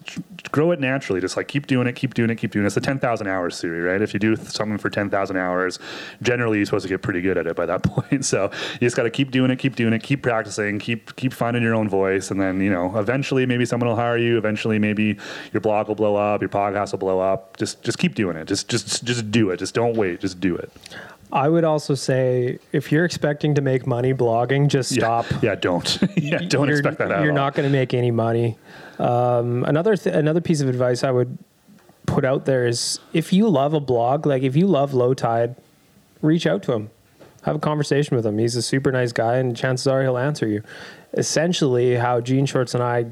grow 0.50 0.70
it 0.72 0.80
naturally. 0.80 1.20
Just 1.20 1.36
like 1.36 1.48
keep 1.48 1.66
doing 1.66 1.86
it, 1.86 1.94
keep 1.94 2.14
doing 2.14 2.30
it, 2.30 2.36
keep 2.36 2.50
doing 2.50 2.64
it. 2.64 2.68
It's 2.68 2.76
a 2.76 2.80
10,000 2.80 3.26
hours 3.26 3.60
theory, 3.60 3.80
right? 3.80 4.00
If 4.00 4.14
you 4.14 4.20
do 4.20 4.36
something 4.36 4.78
for 4.78 4.90
10,000 4.90 5.36
hours, 5.36 5.78
generally 6.22 6.58
you're 6.58 6.66
supposed 6.66 6.84
to 6.84 6.88
get 6.88 7.02
pretty 7.02 7.20
good 7.20 7.38
at 7.38 7.46
it 7.46 7.56
by 7.56 7.66
that 7.66 7.82
point. 7.84 8.24
So 8.24 8.50
you 8.74 8.80
just 8.80 8.96
got 8.96 9.04
to 9.04 9.10
keep 9.10 9.30
doing 9.30 9.50
it, 9.50 9.58
keep 9.58 9.76
doing 9.76 9.92
it, 9.92 10.02
keep 10.02 10.22
practicing, 10.22 10.78
keep 10.78 11.14
keep 11.16 11.32
finding 11.32 11.62
your 11.62 11.74
own 11.74 11.88
voice, 11.88 12.30
and 12.30 12.40
then 12.40 12.60
you 12.60 12.70
know 12.70 12.98
eventually 12.98 13.46
maybe 13.46 13.64
someone 13.64 13.88
will 13.88 13.96
hire 13.96 14.18
you. 14.18 14.38
Eventually 14.38 14.78
maybe 14.78 15.16
your 15.52 15.60
blog 15.60 15.88
will 15.88 15.94
blow 15.94 16.16
up, 16.16 16.40
your 16.40 16.48
podcast 16.48 16.92
will 16.92 16.98
blow 16.98 17.20
up. 17.20 17.56
Just 17.56 17.82
just 17.82 17.98
keep 17.98 18.14
doing 18.14 18.36
it. 18.36 18.47
Just 18.48 18.68
just 18.68 19.04
just 19.04 19.30
do 19.30 19.50
it. 19.50 19.58
Just 19.58 19.74
don't 19.74 19.96
wait. 19.96 20.20
Just 20.20 20.40
do 20.40 20.56
it. 20.56 20.72
I 21.30 21.48
would 21.48 21.64
also 21.64 21.94
say 21.94 22.58
if 22.72 22.90
you're 22.90 23.04
expecting 23.04 23.54
to 23.54 23.60
make 23.60 23.86
money 23.86 24.14
blogging, 24.14 24.68
just 24.68 24.94
stop. 24.94 25.30
Yeah, 25.30 25.38
yeah 25.42 25.54
don't. 25.56 25.98
yeah, 26.16 26.38
don't 26.38 26.68
you're, 26.68 26.78
expect 26.78 26.98
that. 26.98 27.12
At 27.12 27.20
You're 27.20 27.32
all. 27.32 27.36
not 27.36 27.54
going 27.54 27.70
to 27.70 27.72
make 27.72 27.92
any 27.92 28.10
money. 28.10 28.56
Um, 28.98 29.64
another 29.64 29.96
th- 29.96 30.16
another 30.16 30.40
piece 30.40 30.60
of 30.60 30.68
advice 30.68 31.04
I 31.04 31.10
would 31.10 31.36
put 32.06 32.24
out 32.24 32.46
there 32.46 32.66
is 32.66 32.98
if 33.12 33.32
you 33.32 33.48
love 33.48 33.74
a 33.74 33.80
blog, 33.80 34.26
like 34.26 34.42
if 34.42 34.56
you 34.56 34.66
love 34.66 34.94
Low 34.94 35.12
Tide, 35.12 35.54
reach 36.22 36.46
out 36.46 36.62
to 36.64 36.72
him, 36.72 36.90
have 37.42 37.56
a 37.56 37.60
conversation 37.60 38.16
with 38.16 38.24
him. 38.24 38.38
He's 38.38 38.56
a 38.56 38.62
super 38.62 38.90
nice 38.90 39.12
guy, 39.12 39.36
and 39.36 39.54
chances 39.54 39.86
are 39.86 40.02
he'll 40.02 40.18
answer 40.18 40.48
you. 40.48 40.62
Essentially, 41.12 41.96
how 41.96 42.20
Jean 42.22 42.46
Shorts 42.46 42.74
and 42.74 42.82
I 42.82 43.06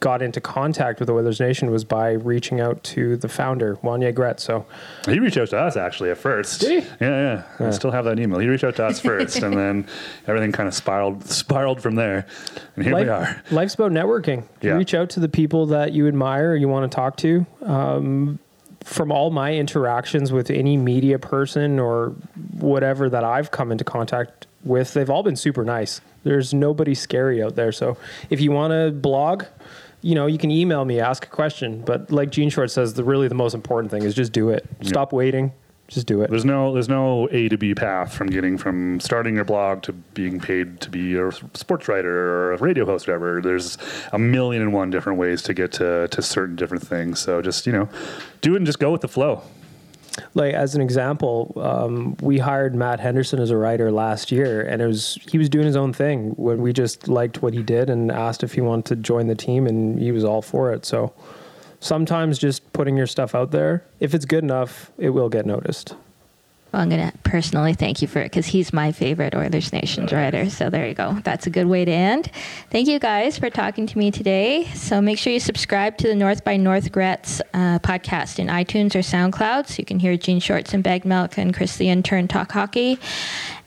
got 0.00 0.22
into 0.22 0.40
contact 0.40 1.00
with 1.00 1.08
the 1.08 1.12
Oilers 1.14 1.38
Nation 1.38 1.70
was 1.70 1.84
by 1.84 2.12
reaching 2.12 2.60
out 2.60 2.82
to 2.84 3.16
the 3.16 3.28
founder, 3.28 3.76
Wanye 3.76 4.14
Gret. 4.14 4.40
So 4.40 4.64
He 5.06 5.18
reached 5.18 5.36
out 5.36 5.48
to 5.50 5.58
us 5.58 5.76
actually 5.76 6.10
at 6.10 6.18
first. 6.18 6.60
Did 6.60 6.82
he? 6.82 6.88
Yeah, 7.00 7.42
yeah. 7.60 7.66
I 7.66 7.70
still 7.70 7.90
have 7.90 8.06
that 8.06 8.18
email. 8.18 8.38
He 8.38 8.48
reached 8.48 8.64
out 8.64 8.76
to 8.76 8.86
us 8.86 9.00
first, 9.10 9.42
and 9.42 9.56
then 9.56 9.86
everything 10.26 10.52
kind 10.52 10.66
of 10.66 10.74
spiraled 10.74 11.24
spiraled 11.26 11.82
from 11.82 11.94
there. 11.96 12.26
And 12.76 12.84
here 12.84 12.96
we 12.96 13.08
are. 13.08 13.42
Life's 13.50 13.74
about 13.74 13.92
networking. 13.92 14.44
Yeah. 14.62 14.72
Reach 14.72 14.94
out 14.94 15.10
to 15.10 15.20
the 15.20 15.28
people 15.28 15.66
that 15.66 15.92
you 15.92 16.08
admire 16.08 16.52
or 16.52 16.56
you 16.56 16.68
want 16.68 16.90
to 16.90 16.94
talk 16.94 17.16
to. 17.18 17.46
Um, 17.62 18.38
from 18.82 19.10
all 19.10 19.30
my 19.30 19.52
interactions 19.52 20.30
with 20.32 20.48
any 20.48 20.76
media 20.76 21.18
person 21.18 21.80
or 21.80 22.14
whatever 22.52 23.10
that 23.10 23.24
I've 23.24 23.50
come 23.50 23.72
into 23.72 23.82
contact 23.82 24.46
with, 24.62 24.94
they've 24.94 25.10
all 25.10 25.24
been 25.24 25.34
super 25.36 25.64
nice. 25.64 26.00
There's 26.22 26.54
nobody 26.54 26.94
scary 26.94 27.42
out 27.42 27.56
there. 27.56 27.72
So 27.72 27.96
if 28.30 28.40
you 28.40 28.52
want 28.52 28.72
to 28.72 28.92
blog, 28.92 29.44
you 30.06 30.14
know, 30.14 30.26
you 30.26 30.38
can 30.38 30.52
email 30.52 30.84
me, 30.84 31.00
ask 31.00 31.26
a 31.26 31.28
question. 31.28 31.82
But 31.84 32.12
like 32.12 32.30
Jean 32.30 32.48
Short 32.48 32.70
says, 32.70 32.94
the 32.94 33.02
really 33.02 33.26
the 33.26 33.34
most 33.34 33.54
important 33.54 33.90
thing 33.90 34.04
is 34.04 34.14
just 34.14 34.30
do 34.30 34.50
it. 34.50 34.64
Stop 34.82 35.12
waiting. 35.12 35.52
Just 35.88 36.06
do 36.06 36.22
it. 36.22 36.30
There's 36.30 36.44
no 36.44 36.72
there's 36.72 36.88
no 36.88 37.28
A 37.32 37.48
to 37.48 37.58
B 37.58 37.74
path 37.74 38.12
from 38.12 38.28
getting 38.28 38.56
from 38.56 39.00
starting 39.00 39.34
your 39.34 39.44
blog 39.44 39.82
to 39.82 39.92
being 39.92 40.38
paid 40.38 40.80
to 40.82 40.90
be 40.90 41.16
a 41.16 41.32
sports 41.54 41.88
writer 41.88 42.10
or 42.10 42.52
a 42.52 42.56
radio 42.58 42.84
host, 42.84 43.08
or 43.08 43.18
whatever. 43.18 43.40
There's 43.40 43.78
a 44.12 44.18
million 44.18 44.62
and 44.62 44.72
one 44.72 44.90
different 44.90 45.18
ways 45.18 45.42
to 45.42 45.54
get 45.54 45.72
to 45.72 46.06
to 46.08 46.22
certain 46.22 46.54
different 46.54 46.86
things. 46.86 47.18
So 47.18 47.42
just 47.42 47.66
you 47.66 47.72
know, 47.72 47.88
do 48.42 48.54
it 48.54 48.58
and 48.58 48.66
just 48.66 48.78
go 48.78 48.92
with 48.92 49.00
the 49.00 49.08
flow. 49.08 49.42
Like 50.34 50.54
as 50.54 50.74
an 50.74 50.80
example, 50.80 51.52
um, 51.56 52.16
we 52.20 52.38
hired 52.38 52.74
Matt 52.74 53.00
Henderson 53.00 53.40
as 53.40 53.50
a 53.50 53.56
writer 53.56 53.90
last 53.90 54.32
year, 54.32 54.62
and 54.62 54.80
it 54.80 54.86
was 54.86 55.18
he 55.30 55.38
was 55.38 55.48
doing 55.48 55.66
his 55.66 55.76
own 55.76 55.92
thing 55.92 56.30
when 56.36 56.62
we 56.62 56.72
just 56.72 57.08
liked 57.08 57.42
what 57.42 57.54
he 57.54 57.62
did 57.62 57.90
and 57.90 58.10
asked 58.10 58.42
if 58.42 58.54
he 58.54 58.60
wanted 58.60 58.86
to 58.86 58.96
join 58.96 59.26
the 59.26 59.34
team, 59.34 59.66
and 59.66 59.98
he 59.98 60.12
was 60.12 60.24
all 60.24 60.42
for 60.42 60.72
it. 60.72 60.84
So 60.84 61.12
sometimes 61.80 62.38
just 62.38 62.72
putting 62.72 62.96
your 62.96 63.06
stuff 63.06 63.34
out 63.34 63.50
there, 63.50 63.84
if 64.00 64.14
it's 64.14 64.24
good 64.24 64.44
enough, 64.44 64.90
it 64.98 65.10
will 65.10 65.28
get 65.28 65.46
noticed. 65.46 65.94
Well, 66.72 66.82
I'm 66.82 66.88
going 66.88 67.10
to 67.10 67.16
personally 67.18 67.74
thank 67.74 68.02
you 68.02 68.08
for 68.08 68.20
it 68.20 68.24
because 68.24 68.46
he's 68.46 68.72
my 68.72 68.92
favorite 68.92 69.34
Oilers 69.34 69.72
Nations 69.72 70.12
writer. 70.12 70.50
So 70.50 70.68
there 70.68 70.86
you 70.86 70.94
go. 70.94 71.12
That's 71.22 71.46
a 71.46 71.50
good 71.50 71.66
way 71.66 71.84
to 71.84 71.90
end. 71.90 72.30
Thank 72.70 72.88
you 72.88 72.98
guys 72.98 73.38
for 73.38 73.50
talking 73.50 73.86
to 73.86 73.96
me 73.96 74.10
today. 74.10 74.64
So 74.74 75.00
make 75.00 75.18
sure 75.18 75.32
you 75.32 75.40
subscribe 75.40 75.96
to 75.98 76.08
the 76.08 76.14
North 76.14 76.44
by 76.44 76.56
North 76.56 76.90
Gretz 76.92 77.40
uh, 77.54 77.78
podcast 77.78 78.38
in 78.38 78.48
iTunes 78.48 78.94
or 78.94 78.98
SoundCloud 78.98 79.68
so 79.68 79.76
you 79.78 79.84
can 79.84 79.98
hear 79.98 80.16
Jean 80.16 80.40
Shorts 80.40 80.74
and 80.74 80.82
Bag 80.82 81.04
Milk 81.04 81.38
and 81.38 81.54
Chris 81.54 81.76
the 81.76 81.88
Intern 81.88 82.28
talk 82.28 82.52
hockey. 82.52 82.98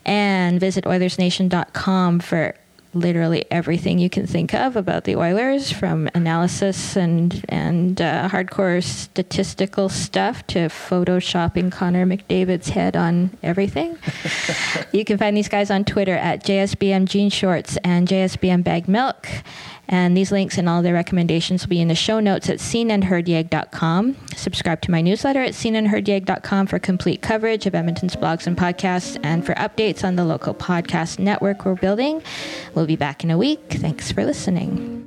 And 0.06 0.60
visit 0.60 0.86
OilersNation.com 0.86 2.20
for 2.20 2.56
literally 2.94 3.46
everything 3.52 4.00
you 4.00 4.10
can 4.10 4.26
think 4.26 4.54
of 4.54 4.76
about 4.76 5.04
the 5.04 5.16
Oilers, 5.16 5.72
from 5.72 6.10
analysis 6.14 6.96
and 6.96 7.44
and 7.50 8.02
uh, 8.02 8.30
hardcore 8.30 8.84
statistical 8.84 9.90
stuff 9.90 10.46
to 10.48 10.68
photoshopping 10.70 11.72
Connor 11.72 12.06
McDavid's 12.06 12.70
head 12.70 12.96
on 12.96 13.38
everything. 13.44 13.98
you 14.92 15.06
can 15.06 15.18
find 15.18 15.36
these 15.36 15.50
guys 15.50 15.70
on 15.72 15.86
Twitter 15.86 16.16
at 16.16 16.44
JSBM 16.44 17.06
Jean 17.06 17.30
Shorts 17.30 17.78
and 17.84 18.08
JSBM 18.08 18.64
Bag 18.64 18.88
Milk. 18.88 19.28
And 19.90 20.16
these 20.16 20.32
links 20.32 20.58
and 20.58 20.70
all 20.70 20.82
their 20.82 20.94
recommendations 20.94 21.64
will 21.64 21.70
be 21.70 21.82
in 21.82 21.88
the 21.88 21.96
show 21.96 22.20
notes 22.20 22.50
at 22.50 22.60
seenandheardyeg.com. 22.60 24.16
Subscribe 24.36 24.82
to 24.82 24.92
my 24.92 25.02
newsletter 25.02 25.42
at 25.42 25.54
seenandheardyeg.com 25.54 26.68
for 26.68 26.80
complete 26.80 27.22
coverage 27.22 27.66
of 27.66 27.74
Edmonton's 27.74 28.16
blogs 28.16 28.46
and 28.46 28.56
podcasts 28.56 29.20
and 29.24 29.46
for 29.46 29.56
updates 29.56 30.04
on 30.04 30.16
the 30.16 30.24
local 30.24 30.54
podcast 30.54 31.18
network 31.18 31.66
we're 31.66 31.76
building. 31.76 32.22
We'll 32.76 32.86
be 32.86 32.96
back 32.96 33.24
in 33.24 33.32
a 33.32 33.38
week. 33.38 33.62
Thanks 33.72 34.12
for 34.12 34.24
listening. 34.24 35.06